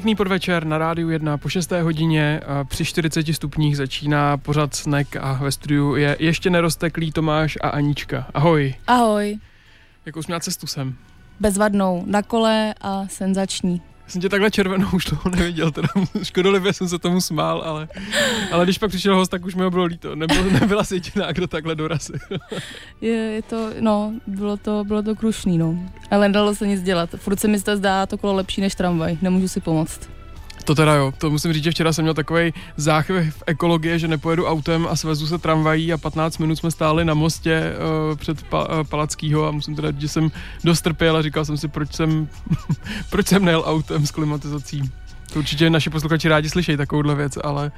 [0.00, 1.72] Pěkný podvečer na rádiu 1 po 6.
[1.72, 7.68] hodině při 40 stupních začíná pořad snek a ve studiu je ještě nerozteklý Tomáš a
[7.68, 8.26] Anička.
[8.34, 8.74] Ahoj.
[8.86, 9.38] Ahoj.
[10.06, 10.94] Jakou jsi měla cestu sem?
[11.40, 15.88] Bezvadnou, na kole a senzační jsem tě takhle červenou už toho neviděl, teda
[16.22, 17.88] škodolivě jsem se tomu smál, ale,
[18.52, 20.14] ale když pak přišel host, tak už mi ho bylo líto.
[20.14, 22.16] Nebyl, nebyla si jediná, kdo takhle dorazil.
[23.00, 25.78] je, je to, no, bylo to, bylo to krušný, no.
[26.10, 27.10] Ale nedalo se nic dělat.
[27.16, 30.19] Furt se mi zdá to kolo lepší než tramvaj, nemůžu si pomoct.
[30.64, 34.08] To teda jo, to musím říct, že včera jsem měl takový záchvěv v ekologie, že
[34.08, 37.72] nepojedu autem a svezu se tramvají a 15 minut jsme stáli na mostě
[38.10, 40.30] uh, před pa, uh, Palackýho a musím teda říct, že jsem
[40.64, 42.28] dost trpěl a říkal jsem si, proč jsem,
[43.10, 44.90] proč jsem nejel autem s klimatizací.
[45.32, 47.72] To určitě naši posluchači rádi slyšejí takovouhle věc, ale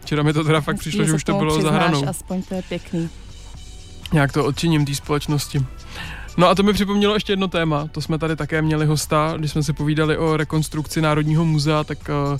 [0.00, 2.08] včera mi to teda fakt přišlo, že už to bylo za hranou.
[2.08, 3.08] aspoň to je pěkný.
[4.12, 5.66] Nějak to odčiním té společnosti.
[6.36, 9.50] No a to mi připomnělo ještě jedno téma, to jsme tady také měli hosta, když
[9.50, 11.98] jsme si povídali o rekonstrukci Národního muzea, tak
[12.32, 12.38] uh,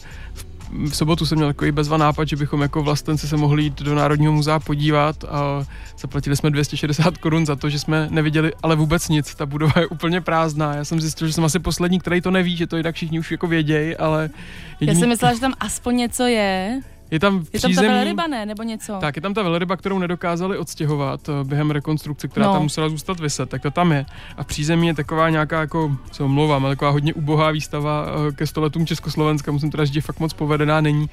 [0.91, 3.95] v sobotu jsem měl takový bezva nápad, že bychom jako vlastenci se mohli jít do
[3.95, 5.67] Národního muzea podívat a
[5.99, 9.35] zaplatili jsme 260 korun za to, že jsme neviděli ale vůbec nic.
[9.35, 10.75] Ta budova je úplně prázdná.
[10.75, 13.31] Já jsem zjistil, že jsem asi poslední, který to neví, že to jinak všichni už
[13.31, 14.31] jako vědějí, ale...
[14.81, 14.97] Jediný...
[14.97, 16.81] Já jsem myslela, že tam aspoň něco je.
[17.13, 18.47] Je tam, je tam ta velryba, ne?
[18.47, 18.97] Nebo něco?
[19.01, 22.53] Tak, je tam ta velryba, kterou nedokázali odstěhovat eh, během rekonstrukce, která no.
[22.53, 24.07] tam musela zůstat vyset, tak to tam je.
[24.37, 28.33] A v přízemí je taková nějaká, jako, se omlouvám, ale taková hodně ubohá výstava eh,
[28.33, 31.11] ke stoletům Československa, musím teda říct, že fakt moc povedená není.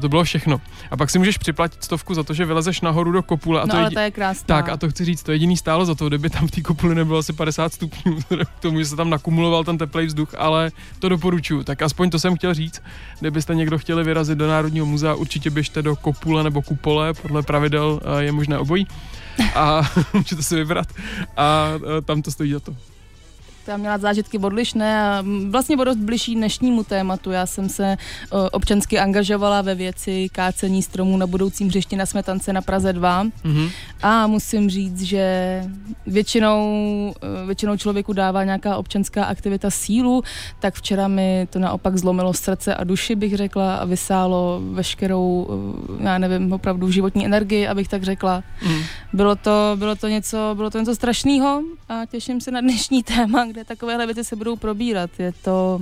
[0.00, 0.60] To bylo všechno.
[0.90, 3.60] A pak si můžeš připlatit stovku za to, že vylezeš nahoru do kopule.
[3.60, 4.46] A no, to ale to je krásné.
[4.46, 6.94] Tak, a to chci říct, to jediný stálo za to, kdyby tam v té kopuli
[6.94, 8.18] nebylo asi 50 stupňů,
[8.58, 11.62] k tomu, že se tam nakumuloval ten teplý vzduch, ale to doporučuju.
[11.62, 12.82] Tak aspoň to jsem chtěl říct.
[13.20, 18.00] Kdybyste někdo chtěli vyrazit do Národního muzea, určitě běžte do kopule nebo kupole, podle pravidel
[18.04, 18.86] eh, je možné obojí.
[19.54, 20.88] A můžete si vybrat.
[21.36, 22.76] A eh, tam to stojí za to
[23.66, 27.30] já měla zážitky odlišné a vlastně bylo dost bližší dnešnímu tématu.
[27.30, 27.96] Já jsem se
[28.52, 33.70] občansky angažovala ve věci kácení stromů na budoucím hřišti na Smetance na Praze 2 mm-hmm.
[34.02, 35.62] a musím říct, že
[36.06, 37.14] většinou,
[37.46, 40.22] většinou člověku dává nějaká občanská aktivita sílu,
[40.60, 45.48] tak včera mi to naopak zlomilo srdce a duši, bych řekla, a vysálo veškerou,
[46.00, 48.42] já nevím, opravdu životní energii, abych tak řekla.
[48.66, 48.82] Mm.
[49.12, 53.46] Bylo, to, bylo, to něco, bylo to něco strašného a těším se na dnešní téma,
[53.52, 55.10] kde takovéhle věci se budou probírat.
[55.18, 55.80] Je to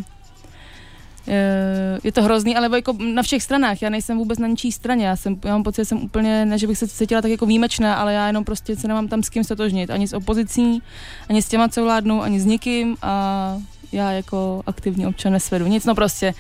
[2.05, 3.83] je to hrozný, ale jako na všech stranách.
[3.83, 5.07] Já nejsem vůbec na ničí straně.
[5.07, 7.47] Já, jsem, já mám pocit, že jsem úplně, ne, že bych se cítila tak jako
[7.47, 9.91] výjimečná, ale já jenom prostě se nemám tam s kým stotožnit.
[9.91, 10.83] Ani s opozicí,
[11.29, 13.57] ani s těma, co vládnou, ani s nikým a
[13.93, 15.67] já jako aktivní občan nesvedu.
[15.67, 16.34] Nic, no prostě,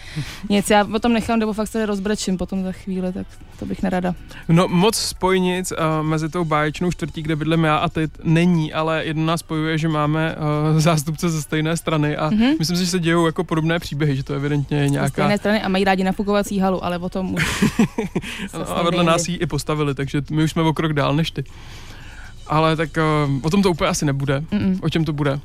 [0.48, 0.70] nic.
[0.70, 3.26] Já o tom nechám, nebo fakt se rozbrečím potom za chvíli, tak
[3.58, 4.14] to bych nerada.
[4.48, 9.04] No moc spojnic uh, mezi tou báječnou čtvrtí, kde bydlím já a ty, není, ale
[9.04, 12.58] jedno nás spojuje, že máme uh, zástupce ze stejné strany a mm-hmm.
[12.58, 15.06] myslím si, že se dějou jako podobné příběhy, že to evidentně je nějaká...
[15.06, 17.64] Ze stejné strany a mají rádi nafukovací halu, ale o tom už...
[18.54, 21.30] no, a vedle nás ji i postavili, takže my už jsme o krok dál než
[21.30, 21.44] ty.
[22.46, 22.90] Ale tak
[23.26, 24.40] uh, o tom to úplně asi nebude.
[24.40, 24.78] Mm-mm.
[24.82, 25.40] O čem to bude?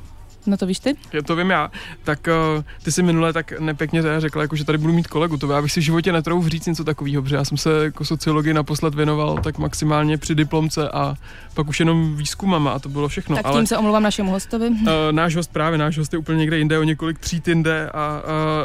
[0.46, 0.96] No to víš ty?
[1.12, 1.70] Já to vím já.
[2.04, 5.36] Tak uh, ty si minule tak nepěkně řekla, jako, že tady budu mít kolegu.
[5.36, 8.04] To já bych si v životě netrouf říct něco takového, protože já jsem se jako
[8.04, 11.14] sociologii naposled věnoval tak maximálně při diplomce a
[11.54, 13.36] pak už jenom výzkumama a to bylo všechno.
[13.36, 14.68] Tak tím Ale, se omlouvám našemu hostovi.
[14.68, 18.22] Uh, náš host právě, náš host je úplně někde jinde, o několik tříd jinde a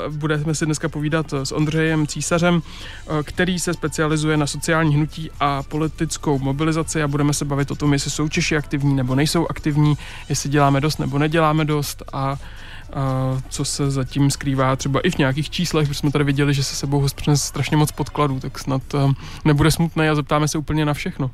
[0.07, 2.61] uh, budeme si dneska povídat s Ondřejem Císařem, uh,
[3.23, 7.93] který se specializuje na sociální hnutí a politickou mobilizaci a budeme se bavit o tom,
[7.93, 9.97] jestli jsou Češi aktivní nebo nejsou aktivní,
[10.29, 11.70] jestli děláme dost nebo neděláme dost
[12.13, 12.37] a
[12.93, 16.63] a co se zatím skrývá třeba i v nějakých číslech, protože jsme tady viděli, že
[16.63, 18.81] se sebou host přines strašně moc podkladů, tak snad
[19.45, 21.31] nebude smutné a zeptáme se úplně na všechno.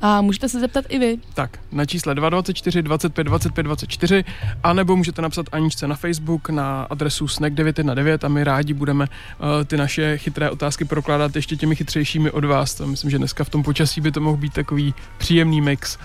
[0.00, 1.18] A můžete se zeptat i vy.
[1.34, 4.24] Tak, na čísle 224 25 25 24,
[4.62, 9.76] anebo můžete napsat Aničce na Facebook na adresu snack919 a my rádi budeme uh, ty
[9.76, 12.74] naše chytré otázky prokládat ještě těmi chytřejšími od vás.
[12.74, 15.98] To myslím, že dneska v tom počasí by to mohl být takový příjemný mix.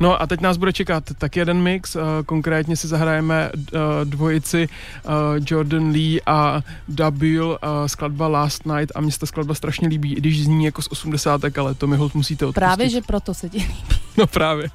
[0.00, 4.68] No a teď nás bude čekat tak jeden mix, uh, konkrétně si zahrajeme uh, dvojici
[4.68, 5.12] uh,
[5.46, 10.16] Jordan Lee a Dabil skladba Last Night a mě se ta skladba strašně líbí, i
[10.16, 11.40] když zní jako z 80.
[11.58, 12.60] ale to mi hold musíte odpustit.
[12.60, 13.74] Právě, že proto se ti líbí.
[14.16, 14.70] No právě.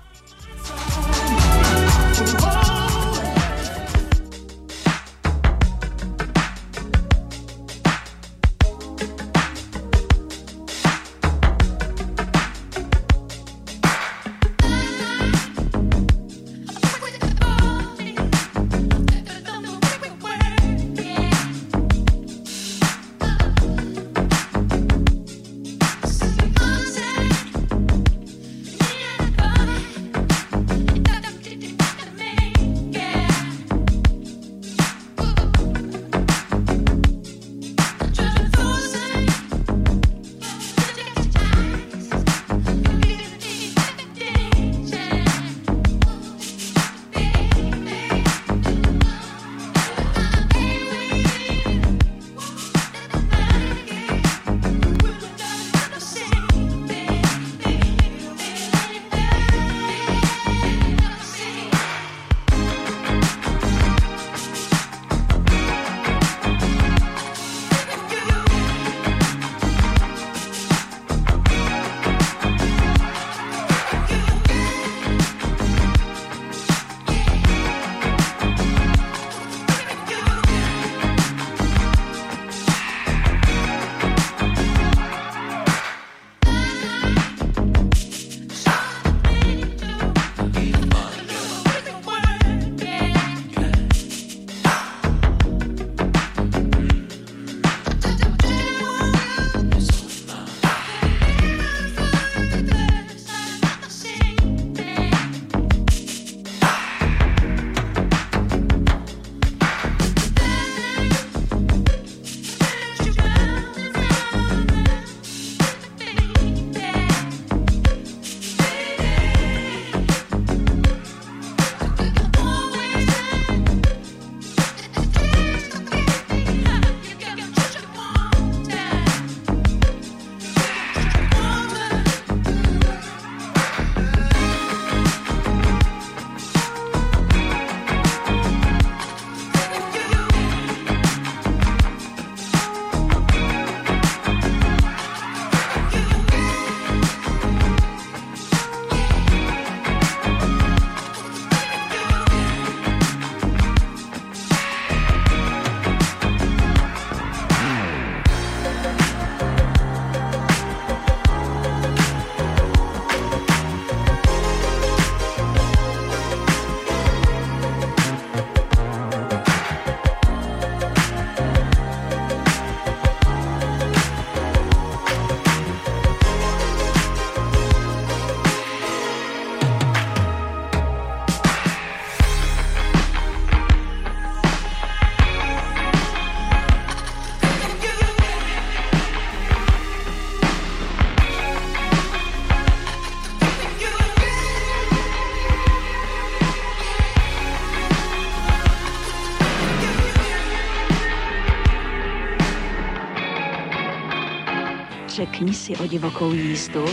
[205.37, 206.85] Řekni si o divokou jízdu.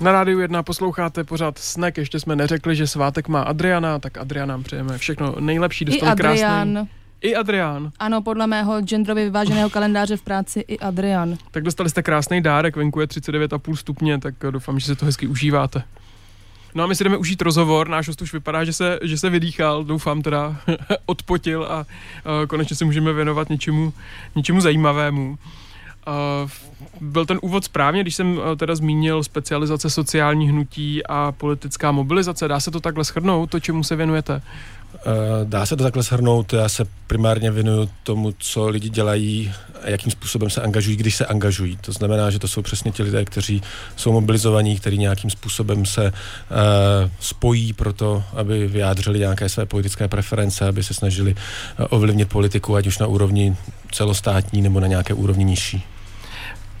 [0.00, 4.54] Na rádiu 1 posloucháte pořád Snek, ještě jsme neřekli, že svátek má Adriana, tak Adriana
[4.54, 6.74] nám přejeme všechno nejlepší, dostali I Adrian.
[6.74, 7.07] krásný.
[7.20, 7.92] I Adrián.
[7.98, 11.36] Ano, podle mého genderově vyváženého kalendáře v práci i Adrian.
[11.50, 15.26] Tak dostali jste krásný dárek, venku je 39,5 stupně, tak doufám, že si to hezky
[15.26, 15.82] užíváte.
[16.74, 19.30] No a my si jdeme užít rozhovor, náš host už vypadá, že se, že se
[19.30, 20.56] vydýchal, doufám teda
[21.06, 23.92] odpotil a uh, konečně se můžeme věnovat něčemu,
[24.34, 25.38] něčemu zajímavému.
[26.08, 26.50] Uh,
[27.00, 32.48] byl ten úvod správně, když jsem uh, teda zmínil specializace sociální hnutí a politická mobilizace.
[32.48, 34.42] Dá se to takhle shrnout, to čemu se věnujete?
[35.44, 39.52] Dá se to takhle shrnout, já se primárně věnuju tomu, co lidi dělají
[39.82, 41.76] a jakým způsobem se angažují, když se angažují.
[41.76, 43.62] To znamená, že to jsou přesně ti lidé, kteří
[43.96, 46.10] jsou mobilizovaní, kteří nějakým způsobem se uh,
[47.20, 52.76] spojí pro to, aby vyjádřili nějaké své politické preference, aby se snažili uh, ovlivnit politiku,
[52.76, 53.56] ať už na úrovni
[53.92, 55.84] celostátní nebo na nějaké úrovni nižší.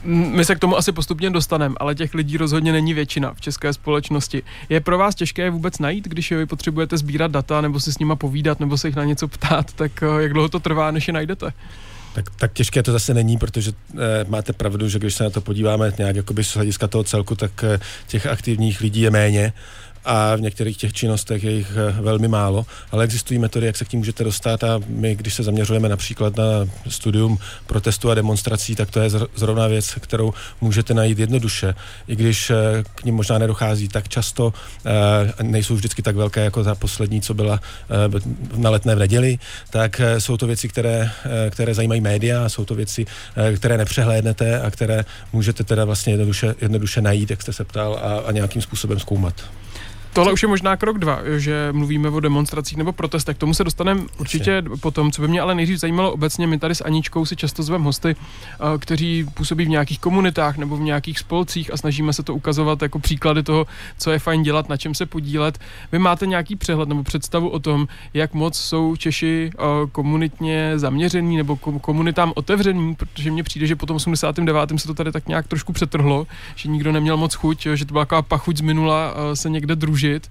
[0.04, 3.72] My se k tomu asi postupně dostaneme, ale těch lidí rozhodně není většina v české
[3.72, 4.42] společnosti.
[4.68, 7.98] Je pro vás těžké je vůbec najít, když vy potřebujete sbírat data, nebo si s
[7.98, 11.08] nima povídat, nebo se jich na něco ptát, tak eh, jak dlouho to trvá, než
[11.08, 11.52] je najdete?
[12.14, 15.40] Tak, tak těžké to zase není, protože e, máte pravdu, že když se na to
[15.40, 19.52] podíváme nějak jakoby z hlediska toho celku, tak e, těch aktivních lidí je méně
[20.08, 23.84] a v některých těch činnostech je jich eh, velmi málo, ale existují metody, jak se
[23.84, 26.44] k tím můžete dostat a my, když se zaměřujeme například na
[26.88, 31.74] studium protestu a demonstrací, tak to je zrovna věc, kterou můžete najít jednoduše,
[32.08, 32.54] i když eh,
[32.94, 34.52] k ním možná nedochází tak často,
[34.86, 37.60] eh, nejsou vždycky tak velké jako ta poslední, co byla
[38.56, 39.38] na letné v neděli,
[39.70, 41.10] tak jsou to věci, které,
[41.50, 43.06] které zajímají média, jsou to věci,
[43.56, 48.28] které nepřehlédnete a které můžete teda vlastně jednoduše, jednoduše najít, jak jste se ptal, a,
[48.28, 49.34] a nějakým způsobem zkoumat.
[50.12, 53.36] Tohle už je možná krok dva, že mluvíme o demonstracích nebo protestech.
[53.36, 56.46] K tomu se dostaneme určitě potom, co by mě ale nejdřív zajímalo obecně.
[56.46, 60.76] My tady s Aničkou si často zveme hosty, eh, kteří působí v nějakých komunitách nebo
[60.76, 63.66] v nějakých spolcích a snažíme se to ukazovat jako příklady toho,
[63.98, 65.58] co je fajn dělat, na čem se podílet.
[65.92, 69.62] Vy máte nějaký přehled nebo představu o tom, jak moc jsou Češi eh,
[69.92, 74.70] komunitně zaměření nebo komunitám otevření, protože mně přijde, že po tom 89.
[74.76, 78.04] se to tady tak nějak trošku přetrhlo, že nikdo neměl moc chuť, že to byla
[78.04, 80.30] taková pachuť z minula eh, se někde družit použít.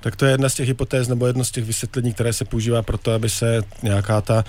[0.00, 2.82] Tak to je jedna z těch hypotéz nebo jedno z těch vysvětlení, které se používá
[2.82, 4.44] pro to, aby se nějaká ta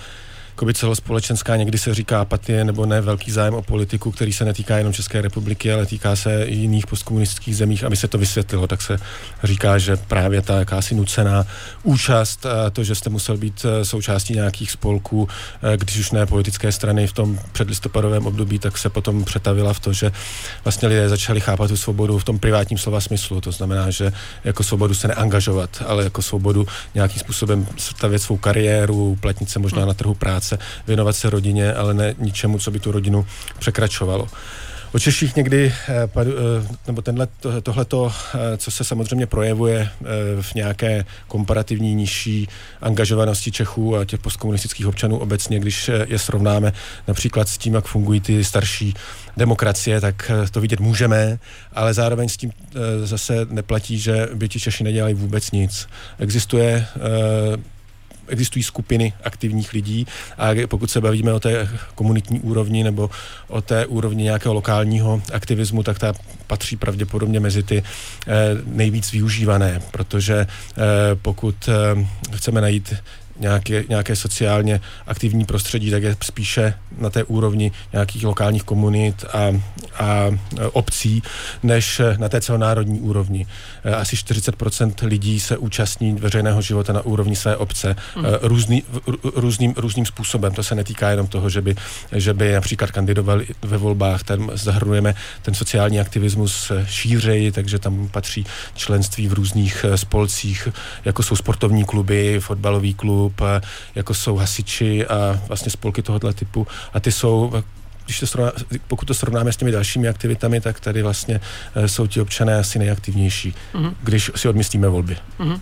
[0.60, 4.78] jakoby celospolečenská, někdy se říká apatie nebo ne velký zájem o politiku, který se netýká
[4.78, 8.82] jenom České republiky, ale týká se i jiných postkomunistických zemích, aby se to vysvětlilo, tak
[8.82, 8.98] se
[9.44, 11.46] říká, že právě ta jakási nucená
[11.82, 15.28] účast, a to, že jste musel být eh, součástí nějakých spolků,
[15.62, 19.80] eh, když už ne politické strany v tom předlistopadovém období, tak se potom přetavila v
[19.80, 20.12] to, že
[20.64, 23.40] vlastně lidé začali chápat tu svobodu v tom privátním slova smyslu.
[23.40, 24.12] To znamená, že
[24.44, 29.86] jako svobodu se neangažovat, ale jako svobodu nějakým způsobem stavět svou kariéru, uplatnit se možná
[29.86, 33.26] na trhu práce práce, věnovat se rodině, ale ne ničemu, co by tu rodinu
[33.58, 34.28] překračovalo.
[34.92, 36.26] O Češích někdy, eh, eh,
[36.86, 37.28] nebo tenhle,
[37.62, 39.88] tohleto, eh, co se samozřejmě projevuje
[40.40, 42.48] v nějaké komparativní nižší
[42.82, 46.72] angažovanosti Čechů a těch postkomunistických občanů obecně, když je srovnáme
[47.08, 48.94] například s tím, jak fungují ty starší
[49.36, 51.38] demokracie, tak to vidět můžeme,
[51.74, 52.52] ale zároveň s tím
[53.04, 55.88] zase neplatí, že by ti Češi nedělali vůbec nic.
[56.18, 56.86] Existuje
[58.30, 60.06] existují skupiny aktivních lidí
[60.38, 63.10] a pokud se bavíme o té komunitní úrovni nebo
[63.48, 66.12] o té úrovni nějakého lokálního aktivismu, tak ta
[66.46, 68.32] patří pravděpodobně mezi ty eh,
[68.64, 70.82] nejvíc využívané, protože eh,
[71.22, 72.06] pokud eh,
[72.36, 72.94] chceme najít
[73.40, 79.60] nějaké, nějaké sociálně aktivní prostředí, tak je spíše na té úrovni nějakých lokálních komunit a,
[79.98, 80.30] a
[80.72, 81.22] obcí,
[81.62, 83.46] než na té celonárodní úrovni.
[83.96, 88.24] Asi 40% lidí se účastní veřejného života na úrovni své obce mm.
[88.42, 88.82] různý,
[89.34, 90.52] různým, různým způsobem.
[90.52, 91.74] To se netýká jenom toho, že by,
[92.12, 94.22] že by například kandidovali ve volbách.
[94.22, 100.68] Tam zahrnujeme ten sociální aktivismus šířeji, takže tam patří členství v různých spolcích,
[101.04, 103.62] jako jsou sportovní kluby, fotbalový klub, klub,
[103.94, 106.66] jako jsou hasiči a vlastně spolky tohoto typu.
[106.92, 107.62] A ty jsou
[108.04, 108.52] když to srovná,
[108.88, 111.40] pokud to srovnáme s těmi dalšími aktivitami, tak tady vlastně
[111.76, 113.94] uh, jsou ti občané asi nejaktivnější, uh-huh.
[114.02, 115.16] když si odmyslíme volby.
[115.38, 115.54] Uh,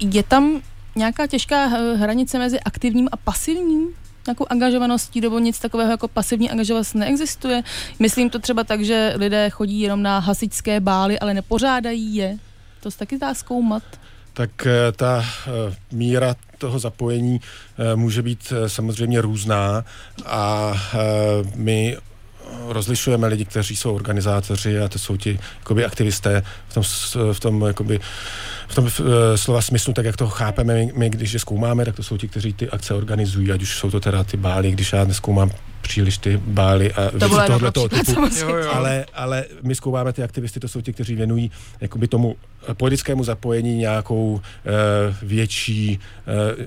[0.00, 0.60] je tam
[0.96, 3.88] nějaká těžká hranice mezi aktivním a pasivním
[4.26, 7.62] nějakou angažovaností, nebo nic takového jako pasivní angažovanost neexistuje.
[7.98, 12.36] Myslím to třeba tak, že lidé chodí jenom na hasičské bály, ale nepořádají je.
[12.80, 13.82] To se taky dá zkoumat
[14.34, 17.40] tak eh, ta eh, míra toho zapojení
[17.78, 19.84] eh, může být samozřejmě různá
[20.26, 20.72] a
[21.54, 21.96] my
[22.68, 26.82] rozlišujeme lidi, kteří jsou organizátoři a to jsou ti jakoby, aktivisté v tom,
[27.32, 28.00] v tom, jakoby,
[28.68, 31.96] v tom eh, slova smyslu, tak jak to chápeme my, my, když je zkoumáme, tak
[31.96, 34.92] to jsou ti, kteří ty akce organizují, ať už jsou to teda ty bály, když
[34.92, 35.50] já neskoumám
[35.84, 38.12] příliš ty bály a to věci tohle toho typu.
[38.40, 38.70] Jo, jo.
[38.72, 41.50] Ale, ale my zkoumáme ty aktivisty, to jsou ti, kteří věnují
[41.80, 42.36] jakoby tomu
[42.72, 44.40] politickému zapojení nějakou uh,
[45.22, 45.98] větší,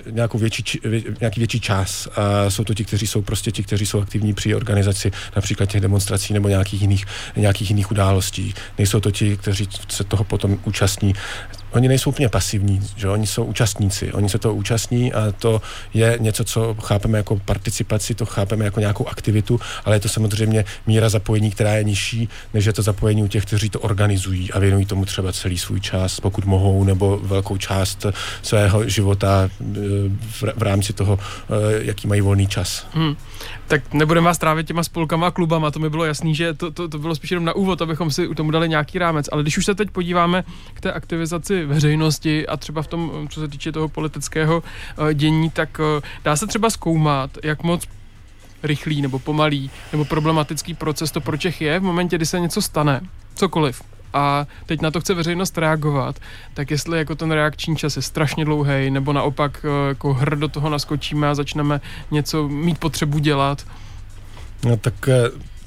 [0.06, 2.08] uh, nějakou větší, vě, nějaký větší čas.
[2.16, 5.80] A jsou to ti, kteří jsou prostě ti, kteří jsou aktivní při organizaci například těch
[5.80, 7.06] demonstrací nebo nějakých jiných,
[7.36, 8.54] nějakých jiných událostí.
[8.78, 11.14] Nejsou to ti, kteří se toho potom účastní
[11.70, 15.62] oni nejsou úplně pasivní, že oni jsou účastníci, oni se toho účastní a to
[15.94, 20.64] je něco, co chápeme jako participaci, to chápeme jako nějakou aktivitu, ale je to samozřejmě
[20.86, 24.58] míra zapojení, která je nižší, než je to zapojení u těch, kteří to organizují a
[24.58, 28.06] věnují tomu třeba celý svůj čas, pokud mohou, nebo velkou část
[28.42, 29.74] svého života eh,
[30.56, 32.86] v, rámci toho, eh, jaký mají volný čas.
[32.92, 33.16] Hmm.
[33.68, 36.88] Tak nebudeme vás trávit těma spolkama a klubama, to mi bylo jasný, že to, to,
[36.88, 39.58] to bylo spíš jenom na úvod, abychom si u tomu dali nějaký rámec, ale když
[39.58, 40.44] už se teď podíváme
[40.74, 44.62] k té aktivizaci veřejnosti a třeba v tom, co se týče toho politického
[44.98, 47.86] uh, dění, tak uh, dá se třeba zkoumat, jak moc
[48.62, 52.62] rychlý nebo pomalý nebo problematický proces to pro Čech je v momentě, kdy se něco
[52.62, 53.00] stane,
[53.34, 56.18] cokoliv, a teď na to chce veřejnost reagovat,
[56.54, 60.48] tak jestli jako ten reakční čas je strašně dlouhý, nebo naopak eh, jako hr do
[60.48, 63.66] toho naskočíme a začneme něco mít potřebu dělat.
[64.64, 65.08] No tak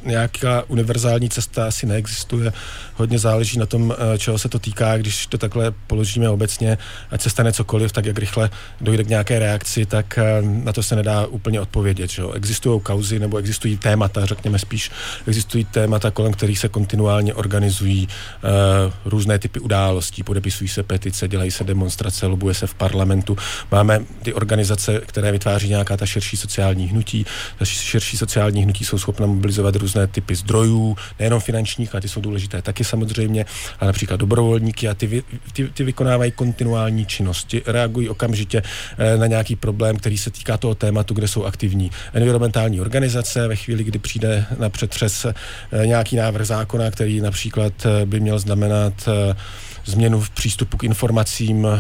[0.06, 2.54] nějaká univerzální cesta asi neexistuje.
[2.96, 4.98] Hodně záleží na tom, eh, čeho se to týká.
[4.98, 6.78] Když to takhle položíme obecně,
[7.12, 8.50] ať se stane cokoliv, tak jak rychle
[8.82, 12.10] dojde k nějaké reakci, tak eh, na to se nedá úplně odpovědět.
[12.10, 12.24] Že?
[12.34, 14.92] Existují kauzy nebo existují témata, řekněme spíš,
[15.28, 21.52] existují témata, kolem kterých se kontinuálně organizují uh, různé typy událostí, podepisují se petice, dělají
[21.52, 23.38] se demonstrace, lobuje se v parlamentu.
[23.72, 27.26] Máme ty organizace, které vytváří nějaká ta širší sociální hnutí.
[27.60, 32.10] Ta širší sociální hnutí jsou schopna mobilizovat různé různé typy zdrojů, nejenom finančních, a ty
[32.10, 33.46] jsou důležité taky samozřejmě,
[33.80, 38.62] ale například dobrovolníky a ty, ty, ty vykonávají kontinuální činnosti, reagují okamžitě
[38.98, 43.48] eh, na nějaký problém, který se týká toho tématu, kde jsou aktivní environmentální organizace.
[43.48, 45.34] Ve chvíli, kdy přijde na přetřes eh,
[45.88, 49.10] nějaký návrh zákona, který například eh, by měl znamenat
[49.86, 51.80] změnu v přístupu k informacím uh,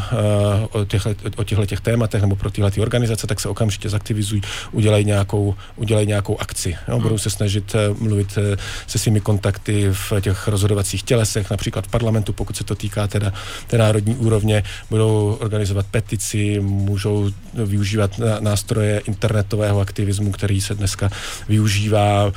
[0.71, 4.41] o, těchto, o těchto těch tématech nebo pro tyhle ty organizace, tak se okamžitě zaktivizují,
[4.71, 6.75] udělají nějakou, udělají nějakou akci.
[6.87, 6.99] Jo?
[6.99, 8.43] Budou se snažit uh, mluvit uh,
[8.87, 13.33] se svými kontakty v těch rozhodovacích tělesech, například v parlamentu, pokud se to týká teda
[13.67, 21.09] té národní úrovně, budou organizovat petici, můžou využívat nástroje internetového aktivismu, který se dneska
[21.49, 22.31] využívá,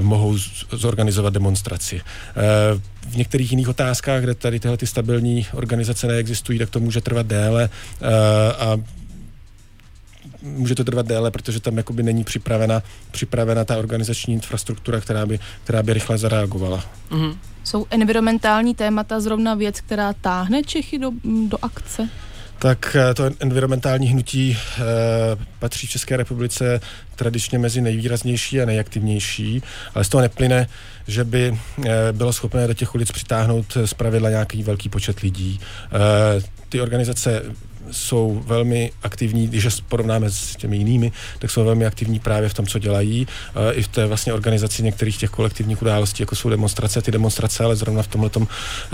[0.00, 0.36] mohou
[0.72, 2.00] zorganizovat demonstraci
[3.08, 7.26] v některých jiných otázkách, kde tady tyhle ty stabilní organizace neexistují, tak to může trvat
[7.26, 8.08] déle uh,
[8.58, 8.76] a
[10.42, 15.40] může to trvat déle, protože tam jakoby není připravena, připravena ta organizační infrastruktura, která by,
[15.64, 16.84] která by rychle zareagovala.
[17.10, 17.36] Mm-hmm.
[17.64, 21.10] Jsou environmentální témata zrovna věc, která táhne Čechy do,
[21.48, 22.08] do akce?
[22.60, 24.84] Tak eh, to environmentální hnutí e,
[25.58, 26.80] patří v České republice
[27.16, 29.62] tradičně mezi nejvýraznější a nejaktivnější,
[29.94, 30.66] ale z toho neplyne,
[31.06, 35.60] že by e, bylo schopné do těch ulic přitáhnout z pravidla nějaký velký počet lidí.
[36.68, 37.42] Ty organizace
[37.90, 42.54] jsou velmi aktivní, když je porovnáme s těmi jinými, tak jsou velmi aktivní právě v
[42.54, 43.26] tom, co dělají.
[43.26, 47.02] Uh, I v té vlastně organizaci některých těch kolektivních událostí, jako jsou demonstrace.
[47.02, 48.30] Ty demonstrace ale zrovna v tomhle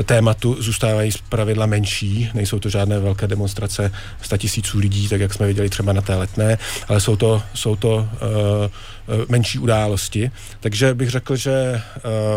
[0.05, 2.31] tématu zůstávají z pravidla menší.
[2.35, 3.92] Nejsou to žádné velké demonstrace
[4.23, 7.77] 100 tisíců lidí, tak jak jsme viděli třeba na té letné, ale jsou to, jsou
[7.77, 10.31] to uh, menší události.
[10.61, 11.83] Takže bych řekl, že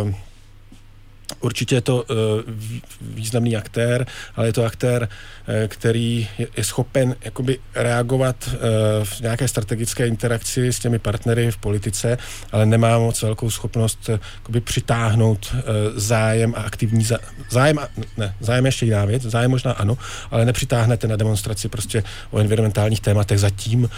[0.03, 0.13] uh,
[1.39, 2.17] Určitě je to uh,
[3.01, 5.09] významný aktér, ale je to aktér,
[5.47, 8.59] uh, který je, schopen jakoby reagovat uh,
[9.03, 12.17] v nějaké strategické interakci s těmi partnery v politice,
[12.51, 15.55] ale nemá moc velkou schopnost jakoby přitáhnout
[15.95, 17.17] zájem a aktivní zá,
[17.49, 17.79] zájem.
[17.79, 17.87] A,
[18.17, 19.97] ne, zájem je ještě jiná věc, zájem možná ano,
[20.31, 23.89] ale nepřitáhnete na demonstraci prostě o environmentálních tématech zatím.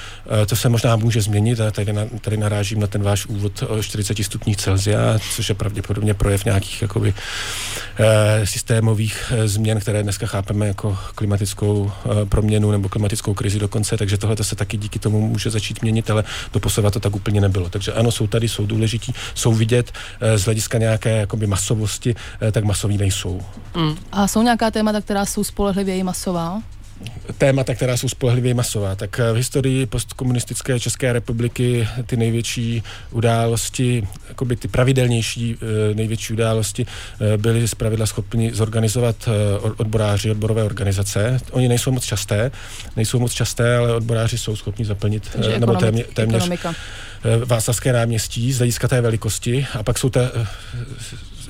[0.47, 3.83] To se možná může změnit a tady, na, tady narážím na ten váš úvod o
[3.83, 7.20] 40 stupních Celsia, což je pravděpodobně projev nějakých jakoby Eh,
[8.43, 14.17] systémových eh, změn, které dneska chápeme jako klimatickou eh, proměnu nebo klimatickou krizi dokonce, takže
[14.17, 17.69] tohle se taky díky tomu může začít měnit, ale doposlova to tak úplně nebylo.
[17.69, 19.91] Takže ano, jsou tady, jsou důležití, jsou vidět
[20.35, 22.15] z hlediska nějaké jakoby masovosti,
[22.51, 23.41] tak masoví nejsou.
[23.75, 23.95] Mm.
[24.11, 26.61] A jsou nějaká témata, která jsou spolehlivě masová?
[27.37, 28.95] Témata, která jsou spolehlivě masová.
[28.95, 36.85] Tak v historii postkomunistické České republiky ty největší události, jakoby ty pravidelnější eh, největší události
[36.85, 41.39] eh, byly zpravidla schopni zorganizovat eh, odboráři, odborové organizace.
[41.51, 42.51] Oni nejsou moc časté,
[42.95, 46.73] nejsou moc časté, ale odboráři jsou schopni zaplnit, Takže nebo témě, téměř, ekonomika
[47.45, 50.21] Václavské náměstí z hlediska té velikosti a pak jsou ta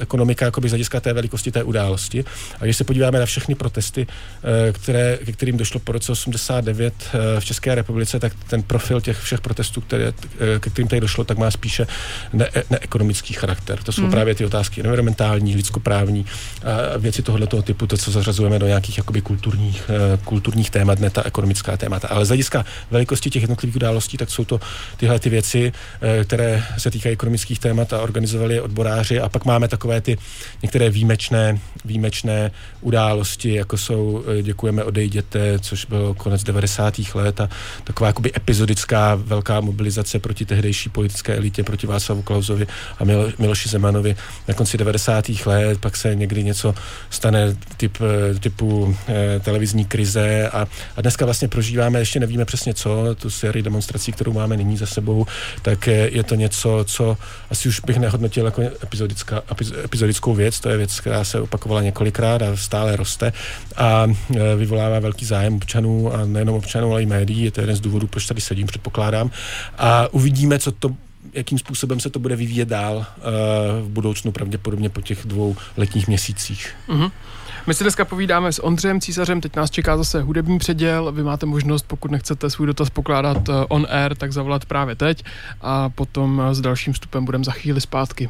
[0.02, 2.26] ekonomika jakoby z hlediska té velikosti té události.
[2.60, 6.94] A když se podíváme na všechny protesty, eh, které, ke kterým došlo po roce 89
[7.14, 11.02] eh, v České republice, tak ten profil těch všech protestů, které, eh, ke kterým tady
[11.02, 11.88] došlo, tak má spíše
[12.34, 13.84] ne, neekonomický charakter.
[13.84, 14.12] To jsou hmm.
[14.12, 16.26] právě ty otázky environmentální, lidskoprávní
[16.64, 19.84] a věci tohoto typu, to, co zařazujeme do nějakých jakoby kulturních,
[20.24, 22.08] kulturních témat, ne ta ekonomická témata.
[22.08, 24.60] Ale z hlediska velikosti těch jednotlivých událostí, tak jsou to
[24.98, 25.72] tyhle ty věci,
[26.24, 29.20] které se týkají ekonomických témat a organizovali odboráři.
[29.20, 30.18] A pak máme takové takové ty
[30.62, 32.52] některé výjimečné, výjimečné
[32.82, 37.00] události, jako jsou eh, Děkujeme odejděte, což bylo konec 90.
[37.14, 37.50] let a
[37.84, 42.68] taková jakoby epizodická velká mobilizace proti tehdejší politické elitě, proti Václavu Klausovi
[43.00, 44.16] a Milo, Miloši Zemanovi
[44.48, 45.30] na konci 90.
[45.46, 46.76] let, pak se někdy něco
[47.10, 52.74] stane typ, eh, typu eh, televizní krize a, a dneska vlastně prožíváme, ještě nevíme přesně
[52.74, 55.26] co, tu sérii demonstrací, kterou máme nyní za sebou,
[55.62, 57.18] tak je, je to něco, co
[57.50, 59.42] asi už bych nehodnotil jako epizodická,
[59.84, 63.34] epizodickou věc, to je věc, která se opakovala několikrát a stále roste
[63.78, 67.44] a e, vyvolává velký zájem občanů a nejenom občanů, ale i médií.
[67.44, 69.32] Je to jeden z důvodů, proč tady sedím, předpokládám.
[69.78, 70.96] A uvidíme, co to
[71.34, 73.06] jakým způsobem se to bude vyvíjet dál uh,
[73.86, 76.76] v budoucnu, pravděpodobně po těch dvou letních měsících.
[76.90, 77.12] Mm-hmm.
[77.68, 81.12] My si dneska povídáme s Ondřejem Císařem, teď nás čeká zase hudební předěl.
[81.12, 85.24] Vy máte možnost, pokud nechcete svůj dotaz pokládat e, on air, tak zavolat právě teď
[85.62, 88.30] a potom s dalším vstupem budeme za chvíli zpátky.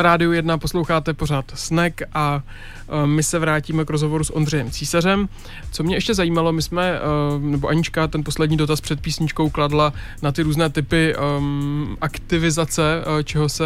[0.00, 2.42] Na rádiu 1 posloucháte pořád Snack a
[3.04, 5.28] my se vrátíme k rozhovoru s Ondřejem Císařem.
[5.72, 7.00] Co mě ještě zajímalo, my jsme,
[7.36, 13.04] uh, nebo Anička ten poslední dotaz před písničkou kladla na ty různé typy um, aktivizace,
[13.06, 13.64] uh, čeho se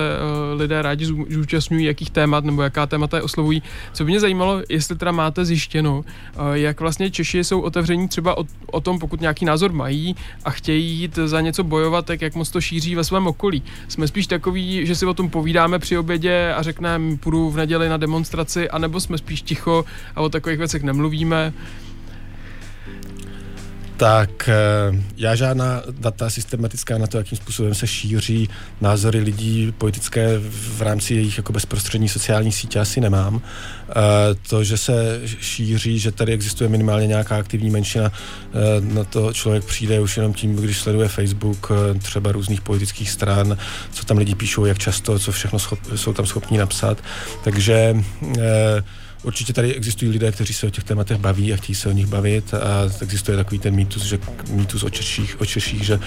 [0.55, 3.63] lidé rádi zúčastňují, jakých témat nebo jaká témata je oslovují.
[3.93, 6.05] Co by mě zajímalo, jestli teda máte zjištěno,
[6.53, 10.99] jak vlastně Češi jsou otevření třeba o, o tom, pokud nějaký názor mají a chtějí
[10.99, 13.63] jít za něco bojovat, tak jak moc to šíří ve svém okolí.
[13.89, 17.89] Jsme spíš takový, že si o tom povídáme při obědě a řekneme, půjdu v neděli
[17.89, 21.53] na demonstraci, anebo jsme spíš ticho a o takových věcech nemluvíme.
[23.97, 24.55] Tak eh,
[25.17, 28.49] já žádná data systematická na to, jakým způsobem se šíří
[28.81, 33.41] názory lidí politické v rámci jejich jako bezprostřední sociální sítě asi nemám.
[33.89, 33.95] Eh,
[34.49, 39.65] to, že se šíří, že tady existuje minimálně nějaká aktivní menšina, eh, na to člověk
[39.65, 41.73] přijde už jenom tím, když sleduje Facebook
[42.03, 43.57] třeba různých politických stran,
[43.93, 46.99] co tam lidi píšou, jak často, co všechno schop, jsou tam schopní napsat.
[47.45, 47.97] Takže
[49.25, 52.07] Určitě tady existují lidé, kteří se o těch tématech baví a chtějí se o nich
[52.07, 52.59] bavit a
[53.01, 54.19] existuje takový ten mýtus, že
[54.51, 56.01] mýtus o Češích, o Češích že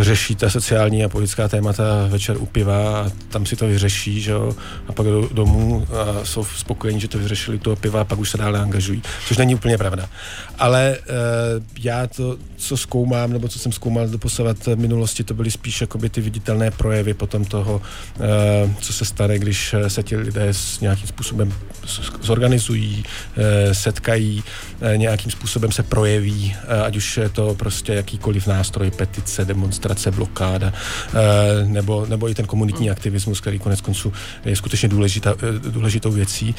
[0.00, 4.30] řeší ta sociální a politická témata večer u piva a tam si to vyřeší, že
[4.30, 4.56] jo,
[4.88, 8.30] a pak do, domů a jsou spokojení, že to vyřešili toho piva a pak už
[8.30, 10.08] se dále angažují, což není úplně pravda.
[10.58, 10.98] Ale e,
[11.80, 16.08] já to, co zkoumám, nebo co jsem zkoumal doposavat v minulosti, to byly spíš jakoby
[16.08, 17.82] ty viditelné projevy potom toho,
[18.20, 21.52] e, co se stane, když se ti lidé s nějakým způsobem
[22.20, 23.04] zorganizují organizují,
[23.36, 24.44] eh, setkají,
[24.80, 30.10] eh, nějakým způsobem se projeví, eh, ať už je to prostě jakýkoliv nástroj, petice, demonstrace,
[30.10, 30.72] blokáda,
[31.64, 34.12] nebo, nebo i ten komunitní aktivismus, který konec konců
[34.44, 35.34] je skutečně důležitá,
[35.70, 36.54] důležitou věcí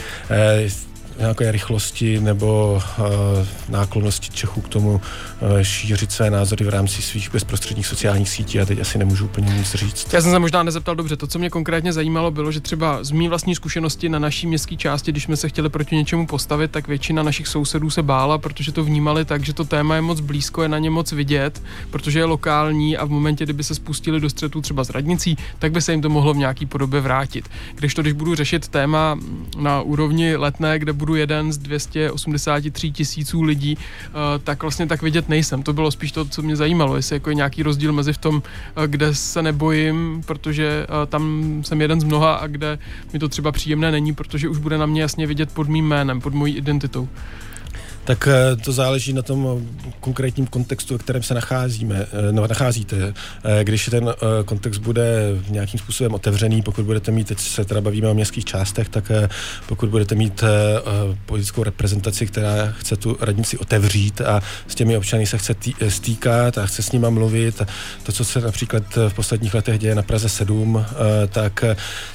[1.20, 3.06] nějaké rychlosti nebo uh,
[3.70, 5.02] náklonnosti Čechů k tomu uh,
[5.62, 9.76] šířit své názory v rámci svých bezprostředních sociálních sítí a teď asi nemůžu úplně nic
[9.76, 10.14] říct.
[10.14, 11.16] Já jsem se možná nezeptal dobře.
[11.16, 14.76] To, co mě konkrétně zajímalo, bylo, že třeba z mý vlastní zkušenosti na naší městské
[14.76, 18.72] části, když jsme se chtěli proti něčemu postavit, tak většina našich sousedů se bála, protože
[18.72, 22.20] to vnímali tak, že to téma je moc blízko, je na ně moc vidět, protože
[22.20, 25.82] je lokální a v momentě, kdyby se spustili do střetu třeba s radnicí, tak by
[25.82, 27.50] se jim to mohlo v nějaký podobě vrátit.
[27.76, 29.20] Když to, když budu řešit téma
[29.58, 35.02] na úrovni letné, kde budu budu jeden z 283 tisíců lidí, eh, tak vlastně tak
[35.02, 35.64] vidět nejsem.
[35.64, 38.44] To bylo spíš to, co mě zajímalo, jestli jako je nějaký rozdíl mezi v tom,
[38.44, 41.24] eh, kde se nebojím, protože eh, tam
[41.66, 42.80] jsem jeden z mnoha a kde
[43.14, 46.22] mi to třeba příjemné není, protože už bude na mě jasně vidět pod mým jménem,
[46.22, 47.10] pod mojí identitou.
[48.10, 49.68] Tak eh, to záleží na tom
[50.00, 53.14] konkrétním kontextu, ve kterém se nacházíme, eh, no, nacházíte.
[53.44, 54.14] Eh, když ten
[54.46, 58.90] kontext bude nějakým způsobem otevřený, pokud budete mít, teď se teda bavíme o městských částech,
[58.90, 59.12] tak
[59.68, 60.44] pokud budete mít
[61.26, 66.58] politickou reprezentaci, která chce tu radnici otevřít a s těmi občany se chce tý, stýkat
[66.58, 67.62] a chce s nima mluvit,
[68.04, 70.86] to, co se například v posledních letech děje na Praze 7,
[71.30, 71.64] tak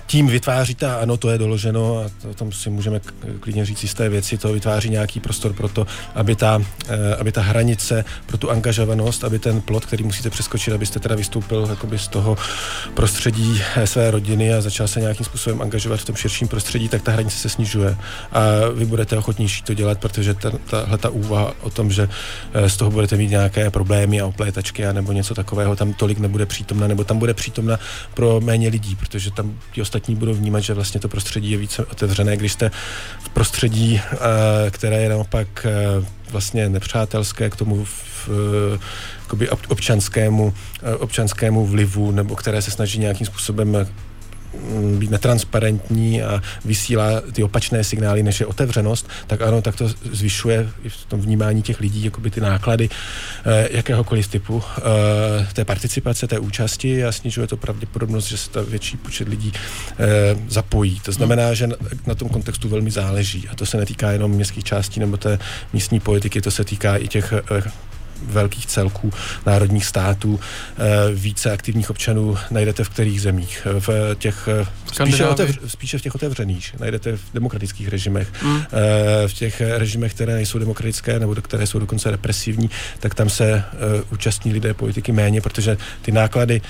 [0.06, 3.00] tím vytváří a ano, to je doloženo a to, tom si můžeme
[3.40, 5.83] klidně říct jisté věci, to vytváří nějaký prostor pro to,
[6.14, 10.74] aby ta, eh, aby ta hranice pro tu angažovanost, aby ten plot, který musíte přeskočit,
[10.74, 12.36] abyste teda vystoupil jakoby z toho
[12.94, 17.02] prostředí eh, své rodiny a začal se nějakým způsobem angažovat v tom širším prostředí, tak
[17.02, 17.96] ta hranice se snižuje.
[18.32, 18.40] A
[18.74, 22.08] vy budete ochotnější to dělat, protože ta, tahle ta úvaha o tom, že
[22.54, 26.18] eh, z toho budete mít nějaké problémy a oplétačky a nebo něco takového, tam tolik
[26.18, 27.78] nebude přítomna, nebo tam bude přítomna
[28.14, 31.84] pro méně lidí, protože tam ti ostatní budou vnímat, že vlastně to prostředí je více
[31.84, 32.70] otevřené, když jste
[33.18, 34.00] v prostředí,
[34.70, 35.66] které je naopak
[36.30, 38.28] vlastně nepřátelské k tomu v,
[39.42, 43.86] eh, občanskému, eh, občanskému vlivu, nebo které se snaží nějakým způsobem
[44.98, 50.70] být netransparentní a vysílá ty opačné signály, než je otevřenost, tak ano, tak to zvyšuje
[50.88, 52.88] v tom vnímání těch lidí jakoby ty náklady
[53.44, 54.82] eh, jakéhokoliv typu eh,
[55.52, 60.36] té participace, té účasti a snižuje to pravděpodobnost, že se ta větší počet lidí eh,
[60.48, 61.00] zapojí.
[61.00, 61.68] To znamená, že
[62.06, 65.38] na, tom kontextu velmi záleží a to se netýká jenom městských částí nebo té
[65.72, 67.32] místní politiky, to se týká i těch
[68.28, 69.10] velkých celků
[69.46, 73.66] národních států eh, více aktivních občanů najdete v kterých zemích?
[73.78, 78.42] V těch eh, spíše, otevř, spíše v těch otevřených, najdete v demokratických režimech.
[78.42, 78.62] Mm.
[79.26, 83.64] V těch režimech, které nejsou demokratické nebo které jsou dokonce represivní, tak tam se
[84.12, 86.60] účastní lidé politiky méně, protože ty náklady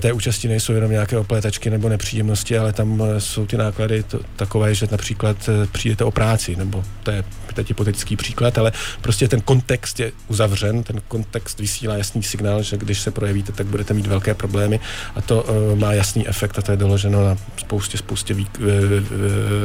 [0.00, 4.74] té účasti nejsou jenom nějaké oplétačky nebo nepříjemnosti, ale tam jsou ty náklady to, takové,
[4.74, 7.24] že například přijdete o práci, nebo to je
[7.56, 12.76] teď hypotetický příklad, ale prostě ten kontext je uzavřen, ten kontext vysílá jasný signál, že
[12.76, 14.80] když se projevíte, tak budete mít velké problémy
[15.14, 18.46] a to uh, má jasný efekt a to je doloženo na spoustě, spoustě vý,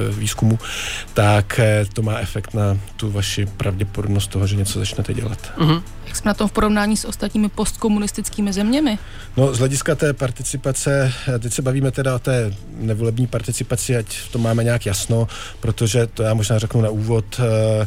[0.09, 0.59] výzkumu,
[1.13, 1.59] tak
[1.93, 5.51] to má efekt na tu vaši pravděpodobnost toho, že něco začnete dělat.
[5.57, 5.83] Uh-huh.
[6.11, 8.99] Jak jsme na tom v porovnání s ostatními postkomunistickými zeměmi?
[9.37, 14.31] No, z hlediska té participace, teď se bavíme teda o té nevolební participaci, ať v
[14.31, 15.27] tom máme nějak jasno,
[15.59, 17.80] protože to já možná řeknu na úvod, eh,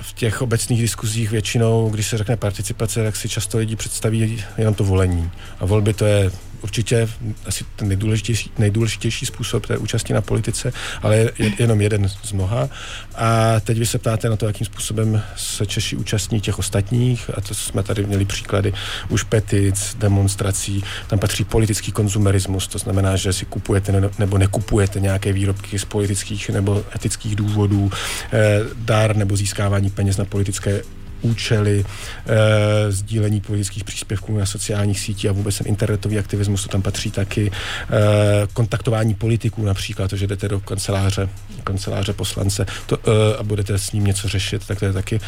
[0.00, 4.74] v těch obecných diskuzích většinou, když se řekne participace, tak si často lidi představí jenom
[4.74, 5.30] to volení.
[5.60, 6.30] A volby to je
[6.62, 7.08] určitě
[7.46, 12.32] asi ten nejdůležitější, nejdůležitější způsob té účasti na politice, ale je, je jenom jeden z
[12.32, 12.68] mnoha.
[13.14, 17.40] A teď vy se ptáte na to, jakým způsobem se Češi účastní těch ostatních, a
[17.40, 18.72] to jsme tady měli příklady
[19.08, 25.32] už petic, demonstrací, tam patří politický konzumerismus, to znamená, že si kupujete nebo nekupujete nějaké
[25.32, 27.90] výrobky z politických nebo etických důvodů,
[28.32, 30.82] eh, dár nebo získávání peněz na politické
[31.22, 31.84] účely
[32.26, 37.10] e, sdílení politických příspěvků na sociálních sítích a vůbec ten internetový aktivismus, to tam patří
[37.10, 41.28] taky, e, kontaktování politiků například, to, že jdete do kanceláře,
[41.64, 45.20] kanceláře poslance to, e, a budete s ním něco řešit, tak to je taky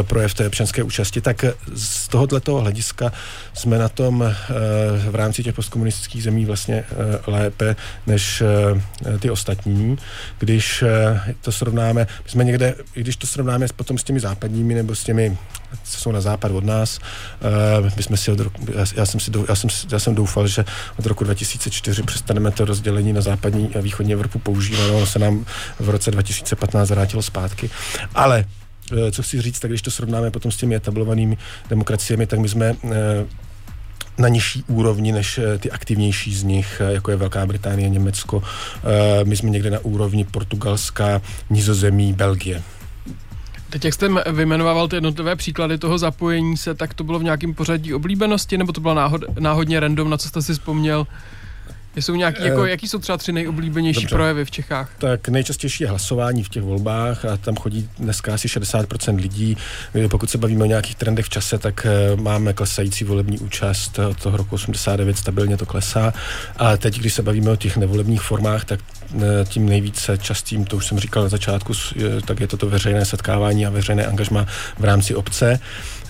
[0.00, 1.20] e, projev té občanské účasti.
[1.20, 3.12] Tak z tohohle toho hlediska
[3.54, 4.34] jsme na tom e,
[5.10, 6.84] v rámci těch postkomunistických zemí vlastně e,
[7.26, 9.96] lépe než e, ty ostatní.
[10.38, 15.04] Když e, to srovnáme, jsme někde, když to srovnáme potom s těmi západními nebo s
[15.04, 15.35] těmi
[15.84, 16.98] jsou na západ od nás.
[17.80, 20.64] Uh, my jsme si od roku, já, jsem si, já, jsem, já jsem doufal, že
[20.98, 24.90] od roku 2004 přestaneme to rozdělení na západní a východní Evropu používat.
[24.90, 25.44] Ono se nám
[25.80, 27.70] v roce 2015 vrátilo zpátky.
[28.14, 28.44] Ale
[28.92, 31.36] uh, co chci říct, tak když to srovnáme potom s těmi etablovanými
[31.70, 32.90] demokraciemi, tak my jsme uh,
[34.18, 38.42] na nižší úrovni než ty aktivnější z nich, jako je Velká Británie, Německo.
[39.24, 42.62] My jsme někde na úrovni Portugalska, Nizozemí, Belgie.
[43.76, 47.54] Teď jak jste vyjmenovával ty jednotlivé příklady toho zapojení se, tak to bylo v nějakém
[47.54, 51.06] pořadí oblíbenosti, nebo to bylo náhod, náhodně random, na co jste si vzpomněl?
[51.96, 54.14] Jsou nějaký, jako, uh, jaký jsou třeba tři nejoblíbenější dobře.
[54.14, 54.90] projevy v Čechách?
[54.98, 59.56] Tak nejčastější je hlasování v těch volbách a tam chodí dneska asi 60% lidí.
[60.10, 64.22] Pokud se bavíme o nějakých trendech v čase, tak uh, máme klesající volební účast od
[64.22, 66.12] toho roku 89, stabilně to klesá.
[66.56, 68.80] A teď, když se bavíme o těch nevolebních formách, tak
[69.44, 71.72] tím nejvíce častým, to už jsem říkal na začátku,
[72.24, 74.46] tak je to to veřejné setkávání a veřejné angažma
[74.78, 75.60] v rámci obce.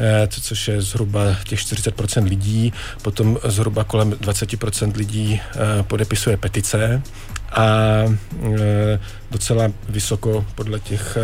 [0.00, 7.02] Eh, což je zhruba těch 40% lidí, potom zhruba kolem 20% lidí eh, podepisuje petice
[7.52, 7.66] a
[8.60, 11.18] eh, docela vysoko podle těch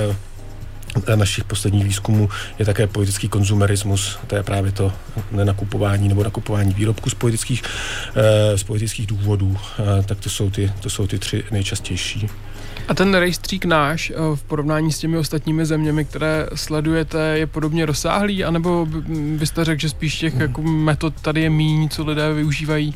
[1.14, 2.28] našich posledních výzkumů
[2.58, 4.92] je také politický konzumerismus, to je právě to
[5.32, 7.62] nenakupování nebo nakupování výrobků z politických,
[8.56, 9.56] z politických důvodů,
[10.06, 12.28] tak to jsou ty, to jsou ty tři nejčastější.
[12.88, 17.86] A ten rejstřík náš eh, v porovnání s těmi ostatními zeměmi, které sledujete, je podobně
[17.86, 18.86] rozsáhlý, anebo
[19.38, 22.94] byste řekl, že spíš těch jako metod tady je míň, co lidé využívají?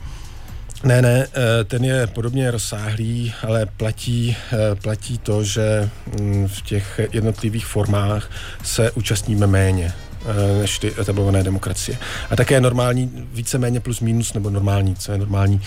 [0.84, 6.62] Ne, ne, eh, ten je podobně rozsáhlý, ale platí, eh, platí to, že mm, v
[6.62, 8.30] těch jednotlivých formách
[8.62, 9.92] se účastníme méně.
[10.28, 11.98] Eh, než ty etablované demokracie.
[12.30, 15.60] A také normální, víceméně plus minus, nebo normální, co je normální,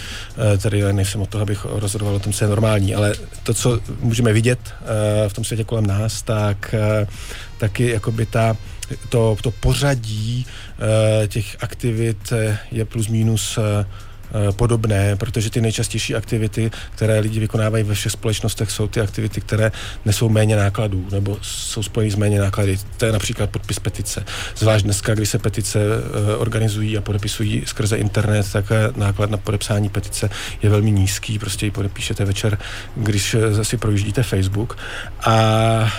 [0.61, 4.33] tady nejsem o toho, abych rozhodoval o tom, co je normální, ale to, co můžeme
[4.33, 4.59] vidět
[5.27, 6.75] v tom světě kolem nás, tak
[7.57, 8.57] taky jakoby ta,
[9.09, 10.45] to, to pořadí
[11.27, 12.33] těch aktivit
[12.71, 13.59] je plus minus
[14.55, 19.71] podobné, protože ty nejčastější aktivity, které lidi vykonávají ve všech společnostech, jsou ty aktivity, které
[20.05, 22.77] nesou méně nákladů nebo jsou spojeny s méně náklady.
[22.97, 24.25] To je například podpis petice.
[24.55, 29.37] Zvlášť dneska, kdy se petice eh, organizují a podepisují skrze internet, tak eh, náklad na
[29.37, 30.29] podepsání petice
[30.61, 31.39] je velmi nízký.
[31.39, 32.57] Prostě ji podepíšete večer,
[32.95, 34.77] když zase projíždíte Facebook.
[35.25, 35.91] A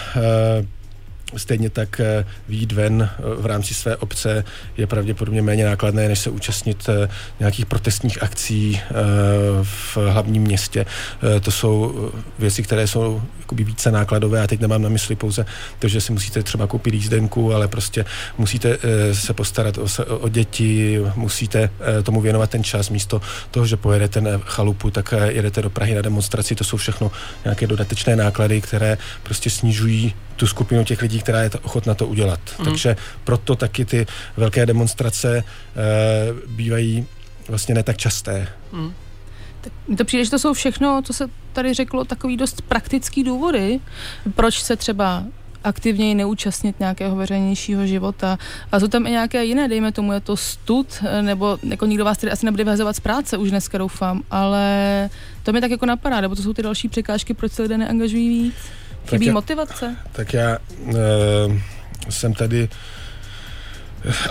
[1.36, 4.44] Stejně tak eh, výjít ven eh, v rámci své obce
[4.76, 7.08] je pravděpodobně méně nákladné, než se účastnit eh,
[7.40, 8.80] nějakých protestních akcí
[9.62, 10.86] v hlavním městě.
[11.40, 15.46] To jsou věci, které jsou jakoby více nákladové a teď nemám na mysli pouze
[15.78, 18.04] to, že si musíte třeba koupit jízdenku, ale prostě
[18.38, 18.78] musíte
[19.12, 19.86] se postarat o,
[20.18, 21.70] o děti, musíte
[22.02, 26.02] tomu věnovat ten čas místo toho, že pojedete na chalupu, tak jedete do Prahy na
[26.02, 26.54] demonstraci.
[26.54, 27.10] To jsou všechno
[27.44, 32.40] nějaké dodatečné náklady, které prostě snižují tu skupinu těch lidí, která je ochotna to udělat.
[32.58, 32.64] Mm.
[32.64, 34.06] Takže proto taky ty
[34.36, 35.44] velké demonstrace e,
[36.46, 37.06] bývají
[37.48, 38.48] vlastně ne tak časté.
[38.72, 38.92] Mm.
[39.60, 43.24] Tak mi to přijde, že to jsou všechno, co se tady řeklo, takový dost praktický
[43.24, 43.80] důvody,
[44.34, 45.24] proč se třeba
[45.64, 48.38] aktivněji neúčastnit nějakého veřejnějšího života.
[48.72, 50.86] A jsou tam i nějaké jiné, dejme tomu, je to stud,
[51.20, 55.10] nebo jako nikdo vás tady asi nebude vyhazovat z práce, už dneska doufám, ale
[55.42, 58.28] to mi tak jako napadá, nebo to jsou ty další překážky, proč se lidé neangažují
[58.28, 58.54] víc?
[59.08, 59.96] Chybí tak motivace?
[60.12, 60.94] Tak já uh,
[62.08, 62.68] jsem tady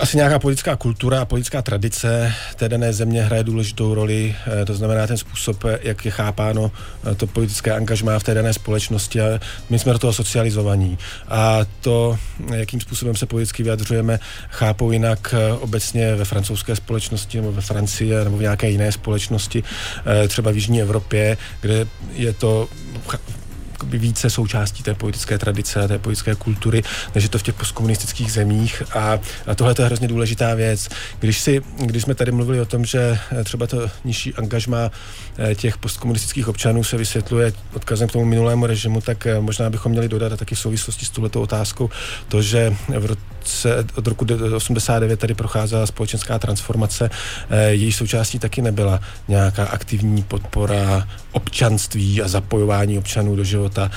[0.00, 4.74] asi nějaká politická kultura a politická tradice té dané země hraje důležitou roli, eh, to
[4.74, 6.72] znamená ten způsob, eh, jak je chápáno
[7.10, 10.98] eh, to politické angažmá v té dané společnosti a my jsme do toho socializovaní.
[11.28, 12.18] A to,
[12.54, 18.36] jakým způsobem se politicky vyjadřujeme, chápou jinak obecně ve francouzské společnosti nebo ve Francii nebo
[18.36, 19.62] v nějaké jiné společnosti,
[20.28, 22.68] třeba v Jižní Evropě, kde je to
[23.82, 26.82] více součástí té politické tradice a té politické kultury,
[27.14, 28.82] než je to v těch postkomunistických zemích.
[28.96, 30.88] A, a tohle je hrozně důležitá věc.
[31.20, 34.90] Když, si, když jsme tady mluvili o tom, že eh, třeba to nižší angažma
[35.38, 39.92] eh, těch postkomunistických občanů se vysvětluje odkazem k tomu minulému režimu, tak eh, možná bychom
[39.92, 41.90] měli dodat a taky v souvislosti s touto otázkou
[42.28, 43.29] to, že v roce,
[43.94, 47.10] od roku 89 tady procházela společenská transformace,
[47.68, 53.90] její součástí taky nebyla nějaká aktivní podpora občanství a zapojování občanů do života.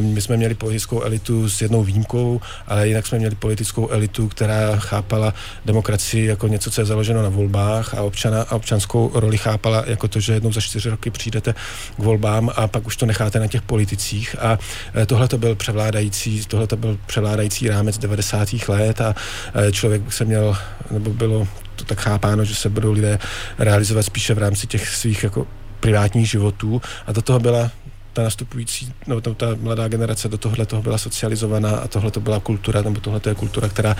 [0.00, 4.76] My jsme měli politickou elitu s jednou výjimkou, ale jinak jsme měli politickou elitu, která
[4.76, 9.84] chápala demokracii jako něco, co je založeno na volbách a, občana, a občanskou roli chápala
[9.86, 11.54] jako to, že jednou za čtyři roky přijdete
[11.96, 14.36] k volbám a pak už to necháte na těch politicích.
[14.38, 14.58] A
[14.96, 18.48] e, tohle to byl převládající, tohle to byl převládající rámec 90.
[18.68, 19.14] let a
[19.54, 20.56] e, člověk se měl,
[20.90, 23.18] nebo bylo to tak chápáno, že se budou lidé
[23.58, 25.46] realizovat spíše v rámci těch svých jako
[25.80, 27.70] privátních životů a do toho byla
[28.12, 32.20] ta nastupující, nebo ta, ta mladá generace do tohohle toho byla socializovaná a tohle to
[32.20, 33.96] byla kultura, nebo tohle to je kultura, která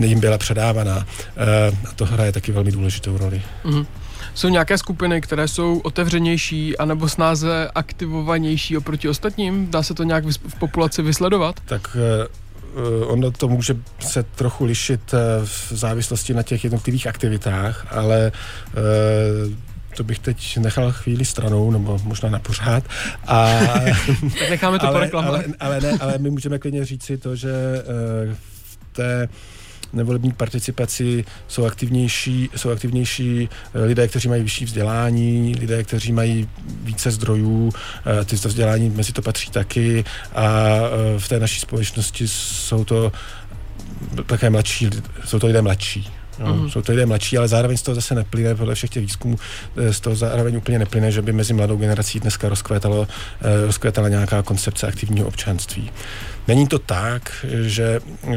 [0.00, 1.06] jim byla předávaná.
[1.36, 3.42] E, a to hraje taky velmi důležitou roli.
[3.64, 3.86] Mm-hmm.
[4.34, 9.70] Jsou nějaké skupiny, které jsou otevřenější anebo snáze aktivovanější oproti ostatním?
[9.70, 11.60] Dá se to nějak v populaci vysledovat?
[11.64, 12.26] Tak uh,
[13.06, 18.32] ono to může se trochu lišit uh, v závislosti na těch jednotlivých aktivitách, ale
[18.76, 19.52] uh,
[19.96, 22.84] to bych teď nechal chvíli stranou, nebo možná na pořád.
[23.26, 23.60] A,
[24.38, 27.52] tak necháme to ale, ale, ale, ne, ale my můžeme klidně říct si to, že
[28.44, 29.28] v té
[29.94, 36.48] nevolební participaci jsou aktivnější, jsou aktivnější eh, lidé, kteří mají vyšší vzdělání, lidé, kteří mají
[36.82, 37.72] více zdrojů,
[38.20, 40.78] eh, ty to vzdělání mezi to patří taky a
[41.18, 43.12] v té naší společnosti jsou to
[44.26, 44.90] také mladší,
[45.24, 46.10] jsou to lidé mladší.
[46.38, 46.70] No, mm.
[46.70, 49.38] Jsou to lidé mladší, ale zároveň z toho zase neplyne, podle všech těch výzkumů,
[49.76, 53.06] eh, z toho zároveň úplně neplyne, že by mezi mladou generací dneska rozkvétalo,
[53.42, 55.90] eh, rozkvétala nějaká koncepce aktivního občanství.
[56.48, 58.36] Není to tak, že eh,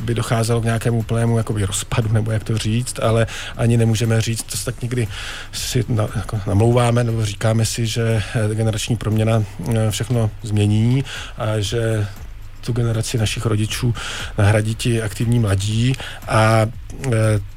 [0.00, 4.42] by docházelo k nějakému úplnému jakoby rozpadu, nebo jak to říct, ale ani nemůžeme říct,
[4.42, 5.08] to tak někdy
[5.52, 8.22] si na, jako namlouváme, nebo říkáme si, že
[8.54, 9.44] generační proměna
[9.90, 11.04] všechno změní
[11.38, 12.06] a že
[12.60, 13.94] tu generaci našich rodičů
[14.38, 15.92] nahradí ti aktivní mladí
[16.28, 16.66] a
[17.06, 17.10] e,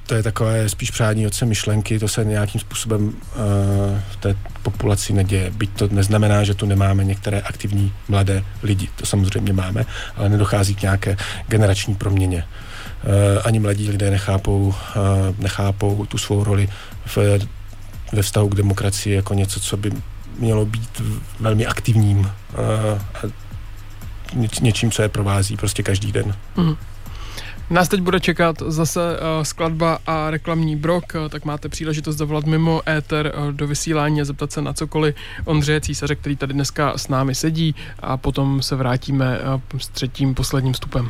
[0.06, 3.36] to je takové spíš přání otce myšlenky, to se nějakým způsobem e,
[4.12, 5.52] v té populaci neděje.
[5.52, 9.86] Byť to neznamená, že tu nemáme některé aktivní mladé lidi, to samozřejmě máme,
[10.16, 12.44] ale nedochází k nějaké generační proměně.
[12.44, 14.74] E, ani mladí lidé nechápou,
[15.38, 16.70] nechápou tu svou roli
[17.06, 17.18] v,
[18.14, 19.92] ve vztahu k demokracii jako něco, co by
[20.40, 21.02] mělo být
[21.40, 23.32] velmi aktivním něč,
[24.62, 26.36] něčím, co je provází prostě každý den.
[26.58, 26.76] Mm.
[27.70, 32.46] Nás teď bude čekat zase uh, skladba a reklamní brok, uh, tak máte příležitost zavolat
[32.46, 35.16] mimo éter uh, do vysílání a zeptat se na cokoliv
[35.46, 39.40] Ondřeje Císaře, který tady dneska s námi sedí a potom se vrátíme
[39.78, 41.10] s třetím posledním stupem.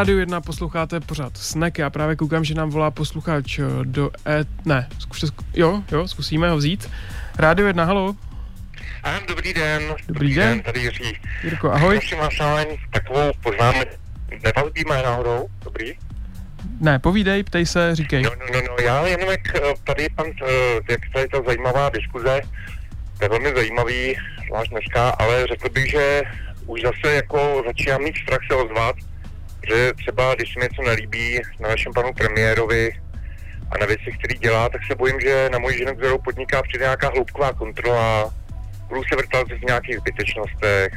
[0.00, 1.78] Rádiu 1 posloucháte pořád Snack.
[1.78, 4.44] Já právě koukám, že nám volá posluchač eh, do E...
[4.64, 5.44] Ne, zkušte, zku...
[5.54, 6.90] jo, jo, zkusíme ho vzít.
[7.38, 8.16] Rádio 1, halo.
[9.02, 9.82] A, dobrý den.
[10.08, 10.62] Dobrý den.
[10.62, 11.16] Tady Jiří.
[11.44, 11.98] Jirko, ahoj.
[11.98, 12.34] Prosím vás
[12.90, 13.80] takovou poznámku.
[14.44, 15.46] Nevazbíme náhodou?
[15.64, 15.92] Dobrý?
[16.80, 18.22] Ne, povídej, ptej se, říkej.
[18.22, 21.90] No, no, no, no, já jenom jak eh, tady pan, eh, jak tady ta zajímavá
[21.90, 22.40] diskuze,
[23.18, 26.22] to je velmi zajímavý, zvlášť dneska, ale řekl bych, že
[26.66, 28.96] už zase jako začínám mít strach se ozvat,
[29.68, 32.92] že třeba když se mi něco nelíbí na našem panu premiérovi
[33.70, 36.84] a na věci, který dělá, tak se bojím, že na moji ženu, kterou podniká, přijde
[36.84, 38.34] nějaká hloubková kontrola,
[38.88, 40.92] budu se vrtat v nějakých zbytečnostech,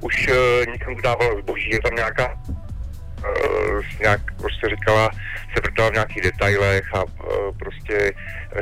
[0.00, 5.10] už uh, někam dodával zboží, je tam nějaká uh, nějak prostě říkala,
[5.54, 7.10] se vrtala v nějakých detailech a uh,
[7.58, 8.12] prostě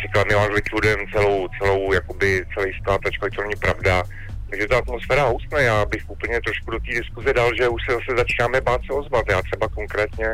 [0.03, 4.03] říkala, my vám zlikvidujeme celou, celou, jakoby celý stát, ačkoliv to není pravda.
[4.55, 7.93] Takže ta atmosféra housne, já bych úplně trošku do té diskuze dal, že už se
[7.93, 9.25] zase začínáme bát se ozvat.
[9.31, 10.27] Já třeba konkrétně,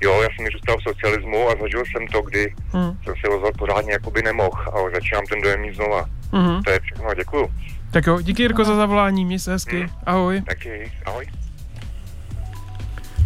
[0.00, 2.98] jo, já jsem vyrůstal v socialismu a zažil jsem to, kdy Hmm.
[3.04, 6.04] jsem se ozvat pořádně jakoby nemohl, ale začínám ten dojem mít znova.
[6.32, 6.62] Mhm.
[6.62, 7.46] To je všechno, děkuju.
[7.90, 10.42] Tak jo, díky Jirko za zavolání, měj se hezky, ahoj.
[10.48, 11.26] Taky, ahoj.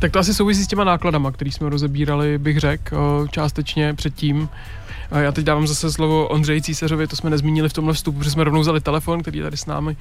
[0.00, 4.48] Tak to asi souvisí s těma nákladama, který jsme rozebírali, bych řekl, částečně předtím.
[5.12, 8.30] A Já teď dávám zase slovo Ondřeji Císařovi, to jsme nezmínili v tomhle vstupu, protože
[8.30, 9.96] jsme rovnou vzali telefon, který je tady s námi.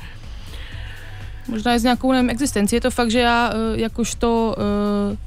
[1.48, 2.76] Možná i s nějakou nevím, existenci.
[2.76, 5.18] Je to fakt, že já eh, jakožto eh,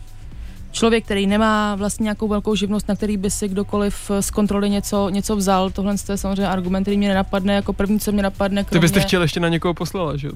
[0.74, 4.70] člověk, který nemá vlastně nějakou velkou živnost, na který by si kdokoliv eh, z kontroly
[4.70, 8.64] něco, něco vzal, tohle je samozřejmě argument, který mě nenapadne, jako první, co mě napadne.
[8.64, 8.80] Ty Kromě...
[8.80, 10.32] byste chtěl ještě na někoho poslala, že jo?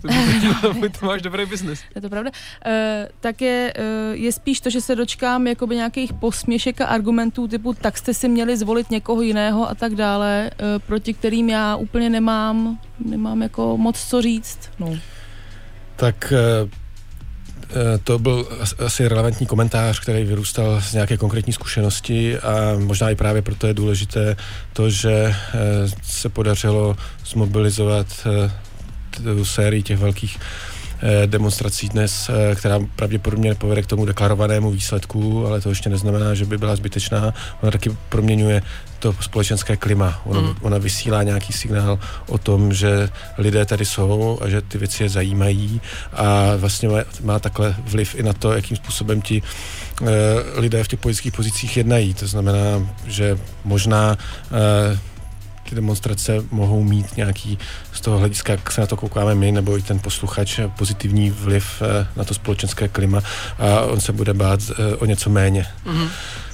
[0.80, 1.80] Ty to máš dobrý biznis.
[1.94, 2.30] Je to pravda?
[2.66, 7.48] E, tak je, e, je spíš to, že se dočkám jakoby nějakých posměšek a argumentů
[7.48, 11.76] typu tak jste si měli zvolit někoho jiného a tak dále, e, proti kterým já
[11.76, 14.58] úplně nemám, nemám jako moc co říct.
[14.78, 14.98] No.
[15.98, 16.68] Tak eh, eh,
[18.04, 23.14] to byl as- asi relevantní komentář, který vyrůstal z nějaké konkrétní zkušenosti a možná i
[23.14, 24.36] právě proto je důležité
[24.72, 25.34] to, že eh,
[26.02, 26.96] se podařilo
[27.26, 28.50] zmobilizovat eh,
[29.22, 30.77] tu sérii těch velkých eh,
[31.26, 36.44] demonstrací dnes, eh, která pravděpodobně nepovede k tomu deklarovanému výsledku, ale to ještě neznamená, že
[36.44, 37.34] by byla zbytečná.
[37.62, 38.62] Ona taky proměňuje
[38.98, 40.22] to společenské klima.
[40.24, 40.54] Ona, Mm.
[40.60, 45.08] ona vysílá nějaký signál o tom, že lidé tady jsou a že ty věci je
[45.08, 45.80] zajímají
[46.12, 49.42] a vlastně má, má takhle vliv i na to, jakým způsobem ti
[50.02, 50.06] eh,
[50.60, 52.14] lidé v těch politických pozicích jednají.
[52.14, 54.18] To znamená, že možná
[54.52, 54.98] eh,
[55.68, 57.58] ty demonstrace mohou mít nějaký
[57.92, 61.82] z toho hlediska, jak se na to koukáme my, nebo i ten posluchač, pozitivní vliv
[61.82, 63.22] eh, na to společenské klima
[63.58, 65.66] a on se bude bát eh, o něco méně.
[65.84, 66.08] Mhm.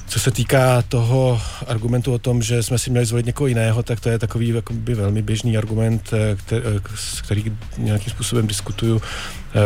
[0.07, 3.99] Co se týká toho argumentu o tom, že jsme si měli zvolit někoho jiného, tak
[3.99, 6.61] to je takový jakoby velmi běžný argument, eh, který,
[7.23, 7.43] který
[7.77, 9.01] nějakým způsobem diskutuju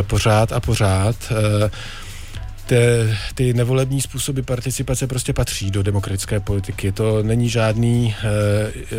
[0.01, 1.15] pořád a pořád.
[2.69, 6.91] Te, ty nevolební způsoby participace prostě patří do demokratické politiky.
[6.91, 8.15] To není žádný,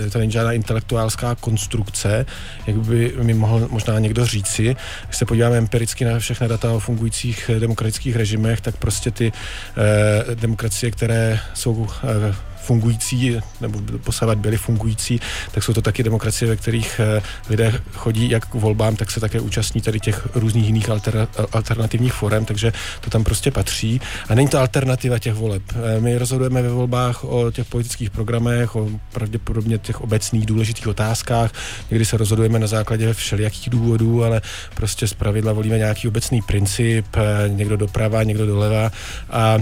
[0.06, 2.26] eh, to není žádná intelektuálská konstrukce,
[2.66, 4.76] jak by mi mohl možná někdo říci.
[5.04, 10.34] Když se podíváme empiricky na všechna data o fungujících demokratických režimech, tak prostě ty eh,
[10.34, 15.20] demokracie, které jsou eh, fungující, nebo posávat byly fungující,
[15.52, 19.20] tak jsou to taky demokracie, ve kterých eh, lidé chodí jak k volbám, tak se
[19.20, 24.00] také účastní tady těch různých jiných altera, alternativních forem, takže to tam prostě patří.
[24.28, 25.62] A není to alternativa těch voleb.
[25.96, 31.52] Eh, My rozhodujeme ve volbách o těch politických programech, o pravděpodobně těch obecných důležitých otázkách.
[31.90, 34.40] Někdy se rozhodujeme na základě všelijakých důvodů, ale
[34.74, 38.92] prostě z pravidla volíme nějaký obecný princip, eh, někdo doprava, někdo doleva
[39.30, 39.58] a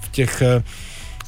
[0.00, 0.42] v těch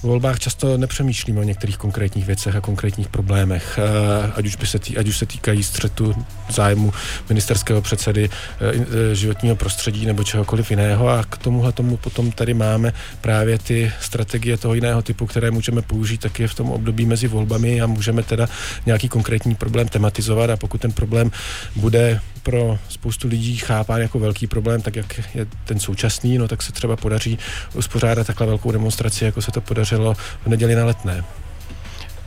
[0.02, 4.78] volbách často nepřemýšlíme o některých konkrétních věcech a konkrétních problémech, eh, ať už, by se
[4.78, 6.14] tý, ať už se týkají střetu
[6.50, 6.92] zájmu
[7.28, 11.08] ministerského předsedy eh, eh, životního prostředí nebo čehokoliv jiného.
[11.08, 15.82] A k tomuhle tomu potom tady máme právě ty strategie toho jiného typu, které můžeme
[15.82, 18.48] použít taky v tom období mezi volbami a můžeme teda
[18.86, 20.50] nějaký konkrétní problém tematizovat.
[20.50, 21.30] A pokud ten problém
[21.76, 26.62] bude pro spoustu lidí chápán jako velký problém, tak jak je ten současný, no tak
[26.62, 27.38] se třeba podaří
[27.74, 31.24] uspořádat takhle velkou demonstraci, jako se to podařilo v neděli na letné.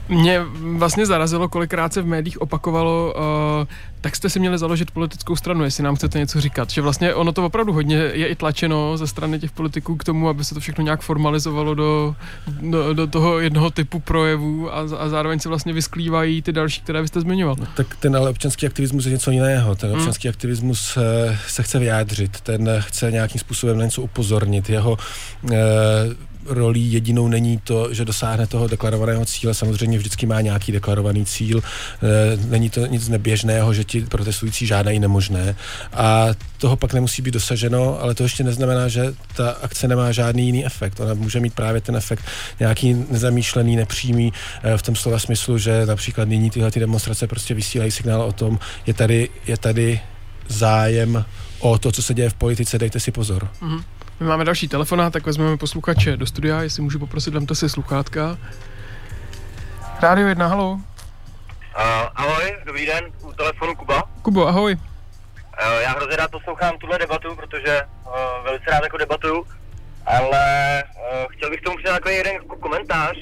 [0.09, 0.41] Mě
[0.77, 3.67] vlastně zarazilo, kolikrát se v médiích opakovalo, uh,
[4.01, 6.69] tak jste si měli založit politickou stranu, jestli nám chcete něco říkat.
[6.69, 10.29] Že vlastně ono to opravdu hodně je i tlačeno ze strany těch politiků k tomu,
[10.29, 12.15] aby se to všechno nějak formalizovalo do,
[12.61, 17.01] do, do toho jednoho typu projevů a, a zároveň se vlastně vysklívají ty další, které
[17.01, 17.55] byste zmiňoval.
[17.59, 19.75] No, tak ten ale občanský aktivismus je něco jiného.
[19.75, 20.33] Ten občanský hmm.
[20.33, 21.03] aktivismus uh,
[21.47, 24.69] se chce vyjádřit, ten chce nějakým způsobem na něco upozornit.
[24.69, 24.97] Jeho
[25.43, 25.51] uh,
[26.45, 29.53] rolí jedinou není to, že dosáhne toho deklarovaného cíle.
[29.53, 31.57] Samozřejmě vždycky má nějaký deklarovaný cíl.
[31.59, 31.61] E,
[32.47, 35.55] není to nic neběžného, že ti protestující žádají nemožné.
[35.93, 36.27] A
[36.57, 40.65] toho pak nemusí být dosaženo, ale to ještě neznamená, že ta akce nemá žádný jiný
[40.65, 40.99] efekt.
[40.99, 42.23] Ona může mít právě ten efekt
[42.59, 44.33] nějaký nezamýšlený, nepřímý
[44.63, 48.31] e, v tom slova smyslu, že například nyní tyhle ty demonstrace prostě vysílají signál o
[48.31, 49.99] tom, je tady, je tady
[50.47, 51.25] zájem
[51.59, 53.47] o to, co se děje v politice, dejte si pozor.
[53.61, 53.83] Mm-hmm.
[54.19, 58.37] My máme další telefonát, tak vezmeme posluchače do studia, jestli můžu poprosit, vemte si sluchátka.
[60.01, 60.71] Rádio 1, halo.
[60.71, 60.81] Uh,
[62.15, 64.03] ahoj, dobrý den, u telefonu Kuba.
[64.21, 64.73] Kubo, ahoj.
[64.75, 69.47] Uh, já hrozně rád poslouchám tuhle debatu, protože uh, velice rád jako debatuju,
[70.05, 70.43] ale
[70.83, 73.17] uh, chtěl bych tomu přidat takový jeden jako komentář,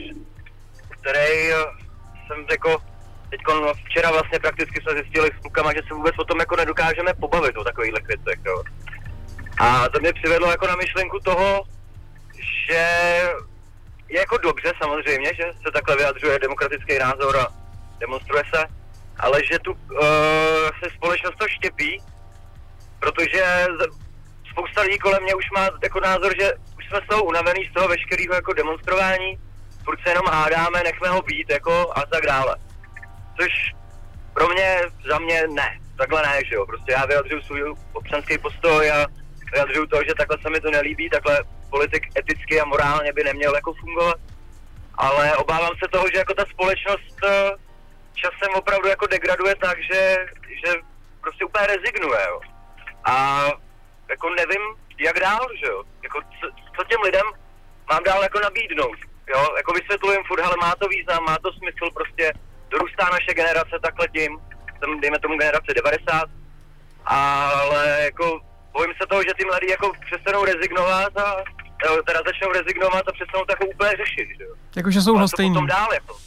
[0.90, 1.58] který uh,
[2.28, 2.82] jsem jako
[3.30, 3.40] teď
[3.86, 7.58] včera vlastně prakticky jsme zjistili s klukama, že se vůbec o tom jako nedokážeme pobavit
[7.58, 8.64] o takových věcech, jo.
[9.58, 11.64] A to mě přivedlo jako na myšlenku toho,
[12.70, 12.84] že
[14.10, 17.48] je jako dobře samozřejmě, že se takhle vyjadřuje demokratický názor a
[18.00, 18.66] demonstruje se,
[19.20, 19.78] ale že tu uh,
[20.84, 22.02] se společnost to štěpí,
[23.00, 23.66] protože
[24.52, 27.74] spousta lidí kolem mě už má jako názor, že už jsme z toho unavený z
[27.74, 29.40] toho veškerého jako demonstrování,
[29.84, 32.56] furt se jenom hádáme, nechme ho být jako a tak dále.
[33.40, 33.52] Což
[34.34, 38.92] pro mě, za mě ne, takhle ne, že jo, prostě já vyjadřuju svůj občanský postoj
[38.92, 39.06] a
[39.52, 43.56] vyjadřuju to, že takhle se mi to nelíbí, takhle politik eticky a morálně by neměl
[43.56, 44.18] jako fungovat.
[44.96, 47.52] Ale obávám se toho, že jako ta společnost eh,
[48.14, 50.18] časem opravdu jako degraduje tak, že,
[50.66, 50.72] že
[51.22, 52.42] prostě úplně rezignuje, jo.
[53.04, 53.46] A
[54.10, 54.62] jako nevím,
[55.00, 55.84] jak dál, že jo.
[56.04, 57.28] Jako co, co těm lidem
[57.90, 58.98] mám dál jako nabídnout,
[59.34, 59.56] jo.
[59.58, 62.34] Jako vysvětlujem furt, ale má to význam, má to smysl, prostě
[62.70, 64.40] dorůstá naše generace takhle tím,
[64.80, 66.30] jsem, dejme tomu generace 90,
[67.06, 68.42] ale jako
[68.74, 71.36] bojím se toho, že ty mladí jako přestanou rezignovat a
[72.06, 74.54] teda začnou rezignovat a přestanou to jako úplně řešit, že jo.
[74.76, 75.54] Jakože jsou lhostejní.
[75.54, 76.18] potom dál jako.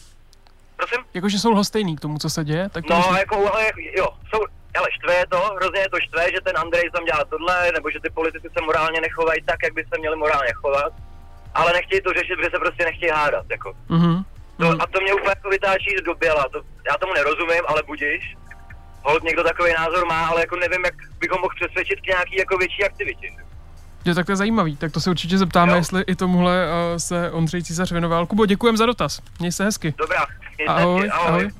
[0.76, 1.00] Prosím?
[1.14, 2.68] Jakože jsou lhostejní k tomu, co se děje?
[2.68, 3.16] Tak no, myslím...
[3.16, 3.62] jako, ale
[3.96, 4.40] jo, jsou,
[4.78, 7.90] ale štve je to, hrozně je to štve, že ten Andrej tam dělá tohle, nebo
[7.90, 10.92] že ty politici se morálně nechovají tak, jak by se měli morálně chovat,
[11.54, 13.74] ale nechtějí to řešit, protože se prostě nechtějí hádat, jako.
[13.90, 14.24] Mm-hmm.
[14.60, 18.36] To, a to mě úplně jako vytáčí do běla, to, já tomu nerozumím, ale budíš
[19.04, 22.36] hold někdo takový názor má, ale jako nevím, jak bych ho mohl přesvědčit k nějaký
[22.38, 23.26] jako větší aktivitě.
[24.04, 25.78] Je tak to je zajímavý, tak to se určitě zeptáme, jo.
[25.78, 28.26] jestli i tomuhle uh, se Ondřej Císař věnoval.
[28.26, 29.94] Kubo, děkujem za dotaz, měj se hezky.
[29.98, 30.26] Dobrá,
[30.68, 31.28] ahoj, hezky, ahoj.
[31.28, 31.50] ahoj.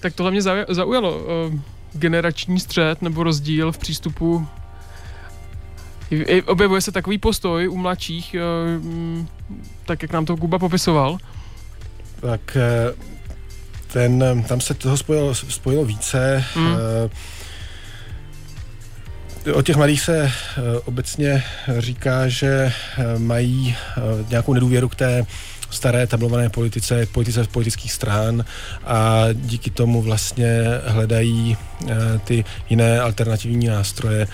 [0.00, 1.18] Tak tohle mě zaujalo.
[1.18, 1.54] Uh,
[1.92, 4.48] generační střed nebo rozdíl v přístupu
[6.46, 8.36] Objevuje se takový postoj u mladších,
[8.78, 9.26] uh,
[9.86, 11.18] tak jak nám to Kuba popisoval?
[12.20, 12.56] Tak
[13.92, 16.44] ten, tam se toho spojilo, spojilo více.
[16.54, 16.76] Hmm.
[19.54, 21.44] O těch mladých se eh, obecně
[21.78, 23.76] říká, že eh, mají
[24.28, 25.26] nějakou nedůvěru k té
[25.70, 28.44] staré tablované politice, politice politických stran
[28.84, 31.56] a díky tomu vlastně hledají
[32.24, 34.26] ty jiné alternativní nástroje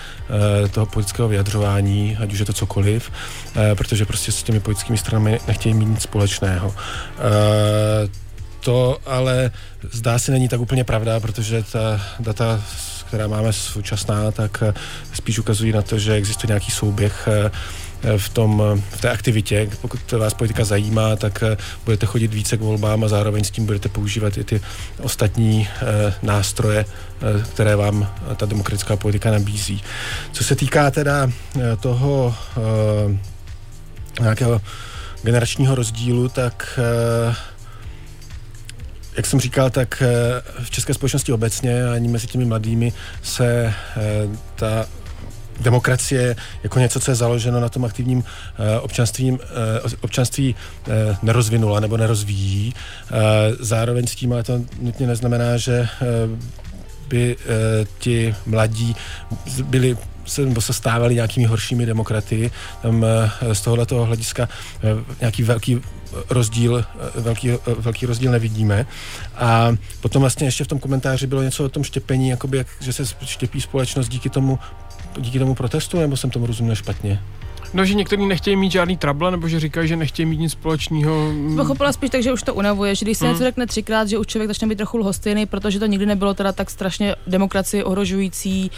[0.71, 3.11] toho politického vyjadřování, ať už je to cokoliv,
[3.75, 6.75] protože prostě s těmi politickými stranami nechtějí mít nic společného.
[8.59, 9.51] To ale
[9.91, 12.61] zdá se není tak úplně pravda, protože ta data,
[13.07, 14.73] která máme současná, tak eh,
[15.13, 17.51] spíš ukazují na to, že existuje nějaký souběh eh,
[18.17, 19.69] v, tom, v té aktivitě.
[19.81, 23.65] Pokud vás politika zajímá, tak eh, budete chodit více k volbám a zároveň s tím
[23.65, 24.61] budete používat i ty
[25.01, 25.67] ostatní
[26.23, 26.85] nástroje,
[27.53, 29.83] které vám ta demokratická politika nabízí.
[30.31, 31.31] Co se týká teda
[31.79, 32.35] toho
[34.19, 34.61] nějakého
[35.23, 36.79] generačního rozdílu, tak
[39.17, 42.93] jak jsem říkal, tak eh, v české společnosti obecně ani mezi těmi mladými
[43.23, 44.85] se eh, ta
[45.59, 49.39] demokracie jako něco, co je založeno na tom aktivním eh, občanství,
[50.01, 50.55] občanství
[51.21, 52.73] nerozvinula nebo nerozvíjí.
[53.59, 55.87] Zároveň s tím ale to nutně neznamená, že
[57.07, 57.35] by
[57.99, 58.95] ti mladí
[59.63, 59.97] byli
[60.27, 62.51] se, nebo se stávali nějakými horšími demokraty.
[62.81, 63.05] Tam
[63.53, 64.49] z tohoto hlediska
[65.21, 65.81] nějaký velký
[66.29, 66.85] rozdíl,
[67.17, 68.85] eh, velký, eh, velký rozdíl nevidíme.
[69.35, 72.93] A potom vlastně ještě v tom komentáři bylo něco o tom štěpení, jakoby jak, že
[72.93, 74.59] se štěpí společnost díky tomu,
[75.19, 77.21] díky tomu protestu, nebo jsem tomu rozuměl špatně?
[77.73, 81.31] No, že někteří nechtějí mít žádný trable, nebo že říkají, že nechtějí mít nic společného.
[81.57, 83.31] Pochopila spíš tak, že už to unavuje, že když se Mm.
[83.31, 86.51] něco řekne třikrát, že už člověk začne být trochu lhostejný, protože to nikdy nebylo teda
[86.51, 88.71] tak strašně demokracii ohrožující.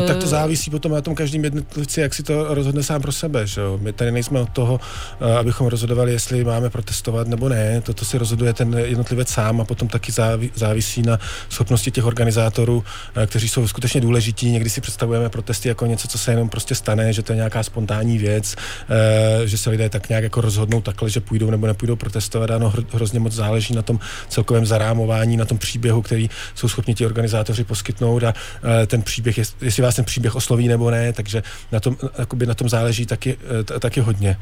[0.00, 3.02] No, tak eh, to závisí potom na tom každým jednotlivci, jak si to rozhodne sám
[3.02, 3.46] pro sebe.
[3.46, 3.78] Že jo?
[3.82, 4.80] My tady nejsme od toho,
[5.20, 7.80] eh, abychom rozhodovali, jestli máme protestovat nebo ne.
[7.80, 11.18] Toto si rozhoduje ten jednotlivec sám a potom taky závi, závisí na
[11.48, 14.50] schopnosti těch organizátorů, eh, kteří jsou skutečně důležití.
[14.50, 17.62] Někdy si představujeme protesty jako něco, co se jenom prostě stane, že to je nějaká
[17.62, 21.96] spontánní věc, eh, že se lidé tak nějak jako rozhodnou takhle, že půjdou nebo nepůjdou
[21.96, 22.50] protestovat.
[22.50, 23.98] Ano, hro- hrozně moc záleží na tom
[24.28, 28.34] celkovém zarámování, na tom příběhu, který jsou schopni ti organizátoři poskytnout a
[28.82, 31.42] eh, ten příběh, jest- jestli vás ten příběh osloví nebo ne, takže
[31.72, 33.36] na tom, jakoby na tom záleží taky,
[33.76, 34.36] eh, taky hodně.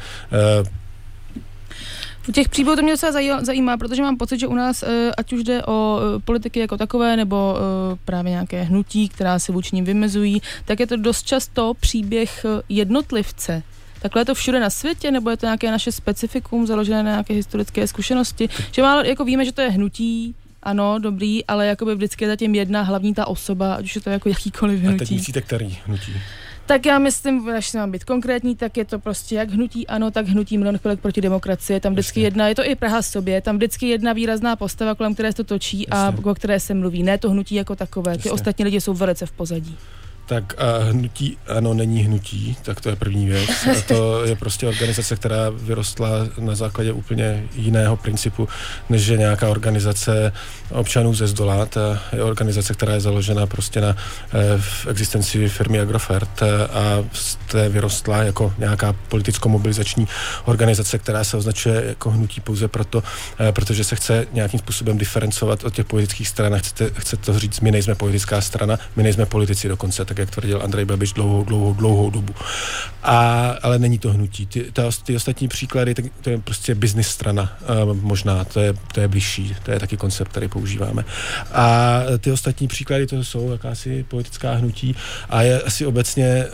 [2.30, 5.10] U těch příběhů to mě docela zají- zajímá, protože mám pocit, že u nás, eh,
[5.18, 9.52] ať už jde o eh, politiky jako takové, nebo eh, právě nějaké hnutí, která se
[9.52, 13.62] vůči ním vymezují, tak je to dost často příběh jednotlivce.
[14.02, 17.34] Takhle je to všude na světě, nebo je to nějaké naše specifikum založené na nějaké
[17.34, 18.48] historické zkušenosti?
[18.72, 22.54] Že málo, jako víme, že to je hnutí, ano, dobrý, ale jakoby vždycky je zatím
[22.54, 25.14] jedna hlavní ta osoba, ať už je to jako jakýkoliv a teď hnutí.
[25.14, 26.12] myslíte, který hnutí?
[26.70, 30.10] Tak já myslím, až se mám být konkrétní, tak je to prostě jak hnutí ano,
[30.10, 31.80] tak hnutí milion chvilek proti demokracii.
[31.80, 32.26] Tam vždycky Jasně.
[32.26, 35.44] jedna, je to i Praha sobě, tam vždycky jedna výrazná postava, kolem které se to
[35.44, 36.24] točí a Jasně.
[36.24, 37.02] o které se mluví.
[37.02, 38.12] Ne to hnutí jako takové.
[38.12, 38.30] Ty Jasně.
[38.30, 39.76] ostatní lidi jsou velice v pozadí.
[40.30, 43.50] Tak a hnutí ano není hnutí, tak to je první věc.
[43.50, 46.08] A to je prostě organizace, která vyrostla
[46.38, 48.48] na základě úplně jiného principu,
[48.88, 50.32] než je nějaká organizace
[50.70, 51.66] občanů ze zdola.
[51.66, 57.04] Ta je organizace, která je založena prostě na eh, v existenci firmy Agrofert eh, a
[57.12, 60.08] z té vyrostla jako nějaká politicko-mobilizační
[60.44, 63.02] organizace, která se označuje jako hnutí pouze proto,
[63.38, 66.58] eh, protože se chce nějakým způsobem diferencovat od těch politických stran
[66.92, 70.84] chce to říct, my nejsme politická strana, my nejsme politici dokonce, tak jak tvrdil Andrej
[70.84, 72.34] Babiš dlouhou, dlouhou, dlouhou dobu.
[73.02, 74.46] A, ale není to hnutí.
[74.46, 78.74] Ty, ta, ty ostatní příklady, tak to je prostě business strana uh, možná, to je,
[78.94, 81.04] to je blížší, to je taky koncept, který používáme.
[81.52, 84.96] A ty ostatní příklady, to jsou jakási politická hnutí
[85.30, 86.44] a je asi obecně,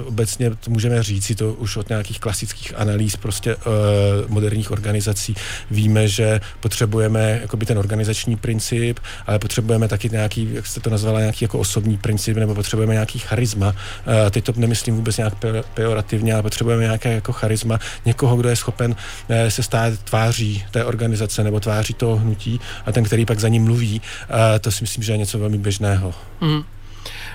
[0.00, 3.62] uh, obecně to můžeme říct si to už od nějakých klasických analýz prostě uh,
[4.28, 5.34] moderních organizací.
[5.70, 11.20] Víme, že potřebujeme jakoby ten organizační princip, ale potřebujeme taky nějaký, jak jste to nazvala,
[11.20, 13.68] nějaký jako osobní princip, nebo potřebujeme nějaký charisma.
[13.68, 13.74] Uh,
[14.30, 18.56] teď to nemyslím vůbec nějak pe- pejorativně, ale potřebujeme nějaké jako charisma, někoho, kdo je
[18.56, 18.96] schopen
[19.28, 23.48] eh, se stát tváří té organizace nebo tváří toho hnutí a ten, který pak za
[23.48, 24.02] ním mluví,
[24.54, 26.14] eh, to si myslím, že je něco velmi běžného.
[26.40, 26.64] Mm.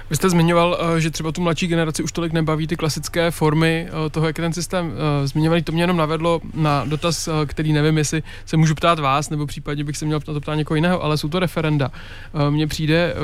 [0.10, 3.88] Vy jste zmiňoval, eh, že třeba tu mladší generaci už tolik nebaví ty klasické formy
[3.88, 5.64] eh, toho, jak ten systém eh, zmiňovaný.
[5.64, 9.84] To mě jenom navedlo na dotaz, který nevím, jestli se můžu ptát vás, nebo případně
[9.84, 11.92] bych se měl na to ptát někoho jiného, ale jsou to referenda.
[12.50, 13.16] Mně přijde,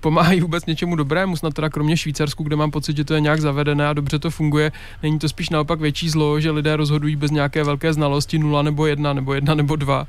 [0.00, 3.40] pomáhají vůbec něčemu dobrému, snad teda kromě Švýcarsku, kde mám pocit, že to je nějak
[3.40, 4.72] zavedené a dobře to funguje.
[5.02, 8.86] Není to spíš naopak větší zlo, že lidé rozhodují bez nějaké velké znalosti, nula nebo
[8.86, 10.06] jedna, nebo jedna nebo dva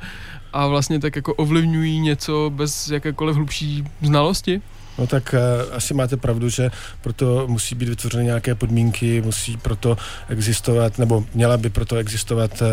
[0.53, 4.61] a vlastně tak jako ovlivňují něco bez jakékoliv hlubší znalosti?
[4.97, 6.71] No tak uh, asi máte pravdu, že
[7.01, 9.97] proto musí být vytvořeny nějaké podmínky, musí proto
[10.29, 12.67] existovat, nebo měla by proto existovat uh,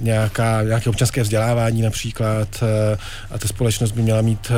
[0.00, 2.62] nějaká, nějaké občanské vzdělávání například
[3.30, 4.52] a ta společnost by měla mít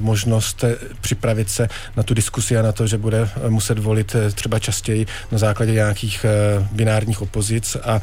[0.00, 0.64] možnost
[1.00, 5.38] připravit se na tu diskusi a na to, že bude muset volit třeba častěji na
[5.38, 6.26] základě nějakých
[6.72, 7.76] binárních opozic.
[7.84, 8.00] A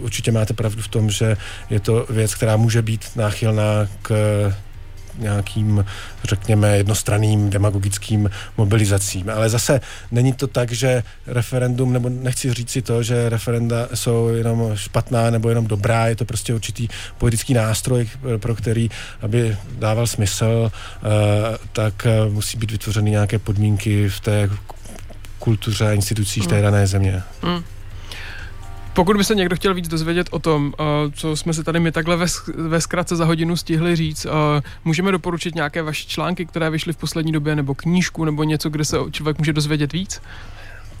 [0.00, 1.36] určitě máte pravdu v tom, že
[1.70, 4.12] je to věc, která může být náchylná k
[5.18, 5.84] nějakým,
[6.24, 9.30] řekněme, jednostranným demagogickým mobilizacím.
[9.30, 14.28] Ale zase není to tak, že referendum, nebo nechci říct si to, že referenda jsou
[14.28, 16.88] jenom špatná nebo jenom dobrá, je to prostě určitý
[17.18, 18.08] politický nástroj,
[18.38, 18.90] pro který,
[19.20, 24.50] aby dával smysl, eh, tak eh, musí být vytvořeny nějaké podmínky v té
[25.38, 27.22] kultuře a institucích té dané země.
[27.42, 27.77] Mm.
[28.98, 31.92] Pokud by se někdo chtěl víc dozvědět o tom, uh, co jsme si tady my
[31.92, 34.32] takhle ve, ve zkratce za hodinu stihli říct, uh,
[34.84, 38.84] můžeme doporučit nějaké vaše články, které vyšly v poslední době, nebo knížku, nebo něco, kde
[38.84, 40.20] se člověk může dozvědět víc?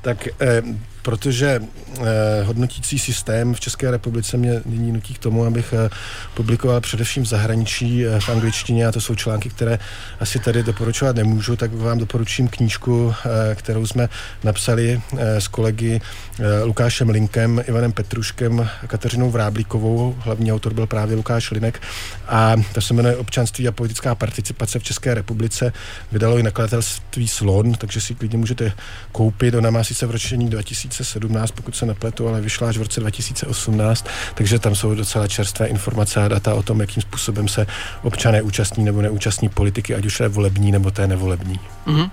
[0.00, 0.62] Tak eh,
[1.02, 5.90] protože eh, hodnotící systém v České republice mě nyní nutí k tomu, abych eh,
[6.34, 9.78] publikoval především v zahraničí eh, v angličtině a to jsou články, které
[10.20, 14.08] asi tady doporučovat nemůžu, tak vám doporučím knížku, eh, kterou jsme
[14.44, 21.16] napsali eh, s kolegy eh, Lukášem Linkem, Ivanem Petruškem, Kateřinou Vráblíkovou, hlavní autor byl právě
[21.16, 21.80] Lukáš Linek
[22.28, 25.72] a to se jmenuje Občanství a politická participace v České republice.
[26.12, 28.72] Vydalo i nakladatelství Slon, takže si klidně můžete
[29.12, 29.54] koupit.
[29.54, 30.50] Ona má sice v ročení
[30.88, 35.66] 2017, pokud se nepletu, ale vyšla až v roce 2018, takže tam jsou docela čerstvé
[35.66, 37.66] informace a data o tom, jakým způsobem se
[38.02, 41.60] občané účastní nebo neúčastní politiky, ať už je volební nebo té nevolební.
[41.86, 42.10] Mhm.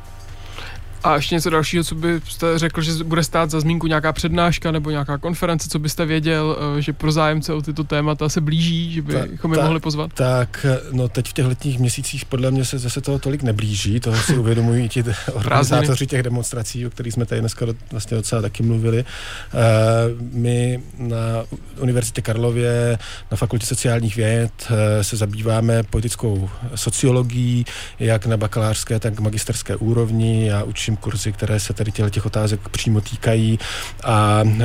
[1.05, 4.89] A ještě něco dalšího, co byste řekl, že bude stát za zmínku nějaká přednáška nebo
[4.89, 9.01] nějaká konference, co byste věděl, eh, že pro zájemce o tyto témata se blíží, že
[9.01, 10.13] bychom je mohli pozvat?
[10.13, 14.17] Tak, no teď v těch letních měsících podle mě se zase toho tolik neblíží, toho
[14.17, 15.03] si uvědomují i ti
[15.33, 19.05] organizátoři těch demonstrací, o kterých jsme tady dneska vlastně docela taky mluvili.
[19.53, 19.59] Uh,
[20.33, 21.17] my na
[21.79, 22.97] Univerzitě Karlově
[23.31, 27.65] na Fakultě sociálních věd uh, se zabýváme politickou sociologií,
[27.99, 30.47] jak na bakalářské, tak magisterské úrovni.
[30.47, 33.59] Já učím kurzy, které se tady těch otázek přímo týkají
[34.03, 34.61] a uh,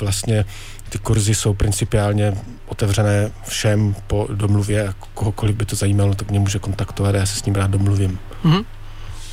[0.00, 0.44] vlastně
[0.88, 2.34] ty kurzy jsou principiálně
[2.66, 7.26] otevřené všem po domluvě a kohokoliv by to zajímalo, tak mě může kontaktovat a já
[7.26, 8.18] se s ním rád domluvím.
[8.44, 8.64] Mm-hmm.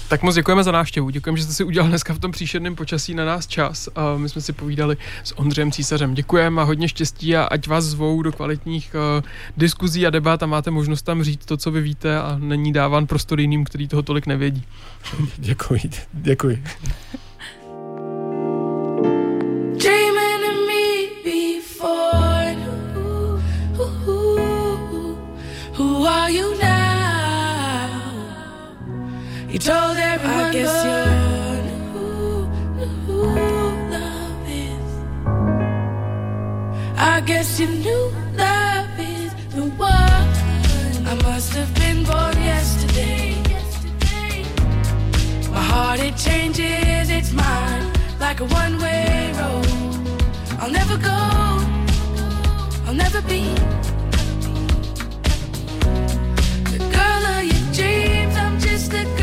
[0.10, 1.10] Tak moc děkujeme za návštěvu.
[1.10, 3.90] Děkujeme, že jste si udělal dneska v tom příšerném počasí na nás čas.
[3.96, 6.14] A my jsme si povídali s Ondřejem Císařem.
[6.14, 9.24] Děkujeme a hodně štěstí a ať vás zvou do kvalitních uh,
[9.58, 13.08] diskuzí a debat a máte možnost tam říct to, co vy víte a není dáván
[13.08, 14.64] prostor jiným, který toho tolik nevědí.
[15.38, 15.82] děkuji,
[16.14, 16.64] děkuji.
[29.58, 30.92] You told everyone, I guess you
[31.92, 32.46] knew,
[33.08, 33.22] who
[33.90, 34.90] love is.
[36.96, 40.30] I guess you knew love is the one.
[41.08, 43.34] I must have been born yesterday.
[45.50, 49.66] My heart it changes, it's mine like a one-way road.
[50.60, 51.18] I'll never go,
[52.86, 53.56] I'll never be.
[59.00, 59.17] And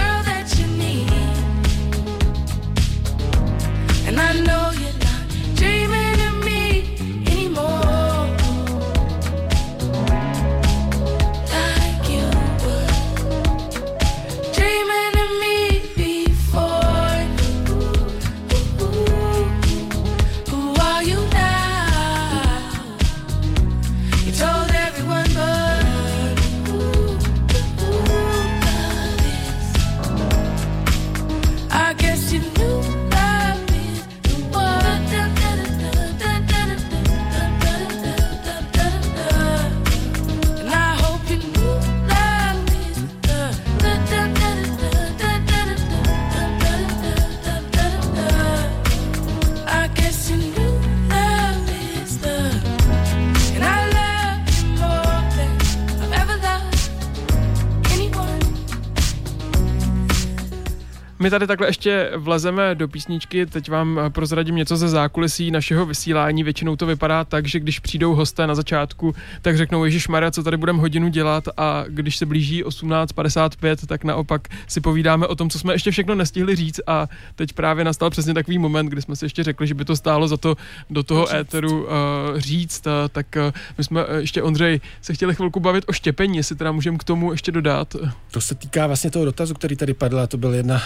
[61.35, 66.45] tady takhle ještě vlezeme do písničky, teď vám prozradím něco ze zákulisí našeho vysílání.
[66.45, 70.43] Většinou to vypadá tak, že když přijdou hosté na začátku, tak řeknou Ježíš Maria, co
[70.43, 71.45] tady budeme hodinu dělat?
[71.57, 76.14] A když se blíží 18.55, tak naopak si povídáme o tom, co jsme ještě všechno
[76.14, 76.80] nestihli říct.
[76.87, 79.97] A teď právě nastal přesně takový moment, kdy jsme si ještě řekli, že by to
[79.97, 80.57] stálo za to
[80.91, 81.91] do toho éteru uh,
[82.37, 86.37] říct, uh, tak uh, my jsme uh, ještě Ondřej se chtěli chvilku bavit o štěpení,
[86.37, 87.97] jestli teda můžeme k tomu ještě dodat.
[88.30, 90.82] To se týká vlastně toho dotazu, který tady padl, a to byl jedna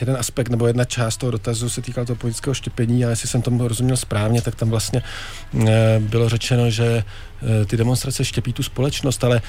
[0.00, 3.42] jeden aspekt nebo jedna část toho dotazu se týkal toho politického štěpení a jestli jsem
[3.42, 5.02] tomu rozuměl správně, tak tam vlastně
[5.68, 7.04] eh, bylo řečeno, že
[7.62, 9.42] eh, ty demonstrace štěpí tu společnost, ale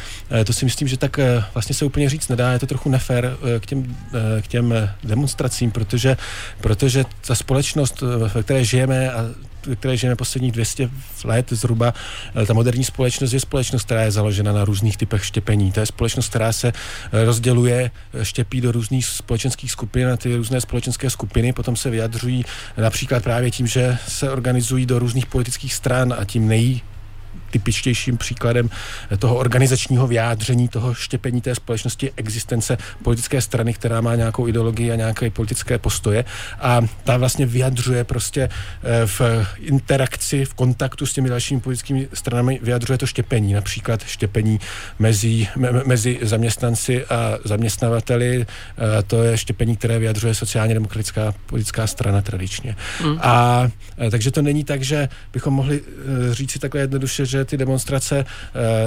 [0.45, 1.20] to si myslím, že tak
[1.53, 3.97] vlastně se úplně říct nedá, je to trochu nefér k těm,
[4.41, 6.18] k těm demonstracím, protože,
[6.62, 8.03] protože ta společnost,
[8.34, 9.26] ve které žijeme a
[9.76, 10.89] které žijeme posledních 200
[11.24, 11.93] let zhruba,
[12.47, 15.72] ta moderní společnost je společnost, která je založena na různých typech štěpení.
[15.72, 16.74] To je společnost, která se
[17.11, 17.91] rozděluje,
[18.22, 22.45] štěpí do různých společenských skupin a ty různé společenské skupiny potom se vyjadřují
[22.78, 26.82] například právě tím, že se organizují do různých politických stran a tím nejí
[27.52, 28.70] typičtějším příkladem
[29.20, 34.95] toho organizačního vyjádření, toho štěpení té společnosti, existence politické strany, která má nějakou ideologii a
[34.95, 36.26] nějaké politické postoje
[36.60, 38.50] a ta vlastně vyjadřuje prostě
[38.84, 39.22] eh, v
[39.60, 44.60] interakci, v kontaktu s těmi dalšími politickými stranami, vyjadřuje to štěpení, například štěpení
[45.00, 48.45] mezi, me, mezi zaměstnanci a zaměstnavateli,
[49.00, 52.76] a to je štěpení, které vyjadřuje sociálně demokratická politická strana tradičně.
[53.04, 53.20] Mm.
[53.22, 53.68] A
[54.12, 58.26] takže to není tak, že bychom mohli eh, říct si takhle jednoduše, že ty demonstrace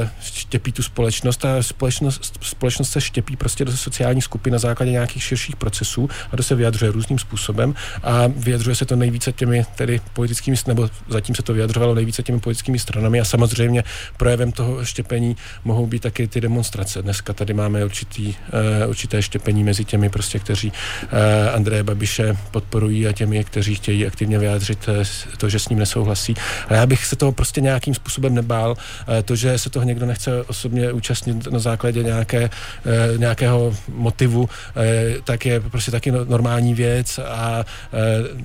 [0.00, 4.92] uh, štěpí tu společnost a společnost, společnost se štěpí prostě do sociální skupiny na základě
[4.92, 9.64] nějakých širších procesů a to se vyjadřuje různým způsobem a vyjadřuje se to nejvíce těmi
[9.74, 13.84] tedy politickými, nebo zatím se to vyjadřovalo nejvíce těmi politickými stranami a samozřejmě
[14.16, 17.02] projevem toho štěpení mohou být taky ty demonstrace.
[17.02, 21.18] Dneska tady máme určitý, uh, určité štěpení mezi těmi prostě, kteří uh,
[21.54, 24.88] Andreje Babiše podporují a těmi, kteří chtějí aktivně vyjádřit
[25.36, 26.34] to, že s ním nesouhlasí.
[26.68, 28.76] Ale já bych se toho prostě nějakým způsobem nebál.
[29.08, 34.48] Eh, To, že se toho někdo nechce osobně účastnit na základě nějaké, eh, nějakého motivu,
[34.48, 37.64] eh, tak je prostě taky no- normální věc a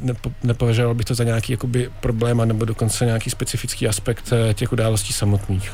[0.02, 4.72] nepo, nepovažoval bych to za nějaký jakoby problém a nebo dokonce nějaký specifický aspekt těch
[4.72, 5.72] událostí samotných.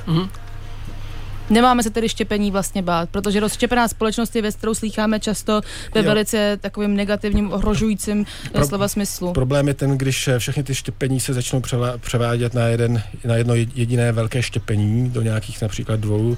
[1.52, 5.62] Nemáme se tedy štěpení vlastně bát, protože rozštěpená společnost je věc, kterou slýcháme často
[5.93, 6.06] ve Jo.
[6.08, 9.34] velice takovým negativním, ohrožujícím Pro, slova smyslu.
[9.34, 11.62] Problém je ten, když eh, všechny ty štěpení se začnou
[11.97, 16.38] převádět na, jeden, na jedno je- jediné velké štěpení do nějakých například dvou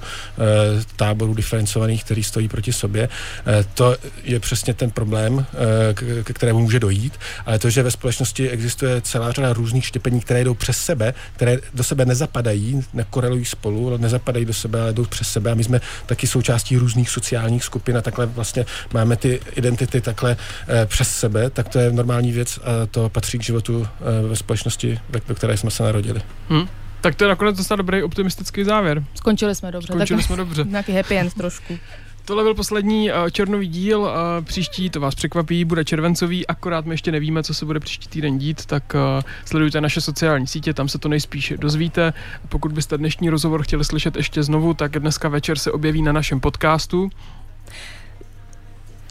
[0.96, 3.08] táborů diferencovaných, který stojí proti sobě.
[3.46, 5.46] E, to je přesně ten problém,
[5.90, 7.12] e, k, ke kterému může dojít,
[7.46, 11.58] ale to, že ve společnosti existuje celá řada různých štěpení, které jdou přes sebe, které
[11.74, 15.80] do sebe nezapadají, nekorelují spolu, nezapadají do sebe, ale jdou přes sebe a my jsme
[16.06, 20.36] taky součástí různých sociálních skupin a takhle vlastně máme ty identity takhle
[20.68, 23.86] e, přes sebe, tak to je normální věc a to patří k životu
[24.24, 26.20] e, ve společnosti, ve, ve které jsme se narodili.
[26.50, 26.66] Hm.
[27.00, 29.04] Tak to je nakonec docela dobrý optimistický závěr.
[29.14, 29.86] Skončili jsme dobře.
[29.86, 30.64] Skončili tak jsme dobře.
[30.68, 31.78] Nějaký happy end trošku.
[32.24, 34.10] Tohle byl poslední uh, černový díl, uh,
[34.44, 38.38] příští, to vás překvapí, bude červencový, akorát my ještě nevíme, co se bude příští týden
[38.38, 42.12] dít, tak uh, sledujte naše sociální sítě, tam se to nejspíš dozvíte.
[42.48, 46.40] Pokud byste dnešní rozhovor chtěli slyšet ještě znovu, tak dneska večer se objeví na našem
[46.40, 47.10] podcastu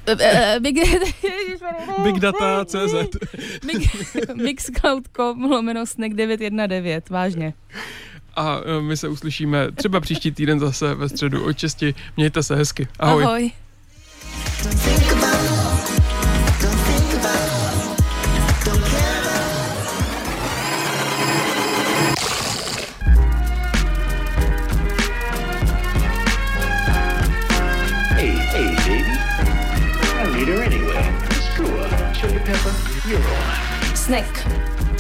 [0.05, 0.76] Eh, eh, Big,
[2.03, 2.93] Big Data CZ.
[4.36, 7.53] Mixcloud.com lomeno snack 919, vážně.
[8.36, 11.84] A uh, my se uslyšíme třeba příští týden zase ve středu od 6.
[12.18, 12.88] Mějte se hezky.
[13.00, 13.24] Ahoj.
[13.24, 13.52] Ahoj.
[28.16, 28.54] Hey,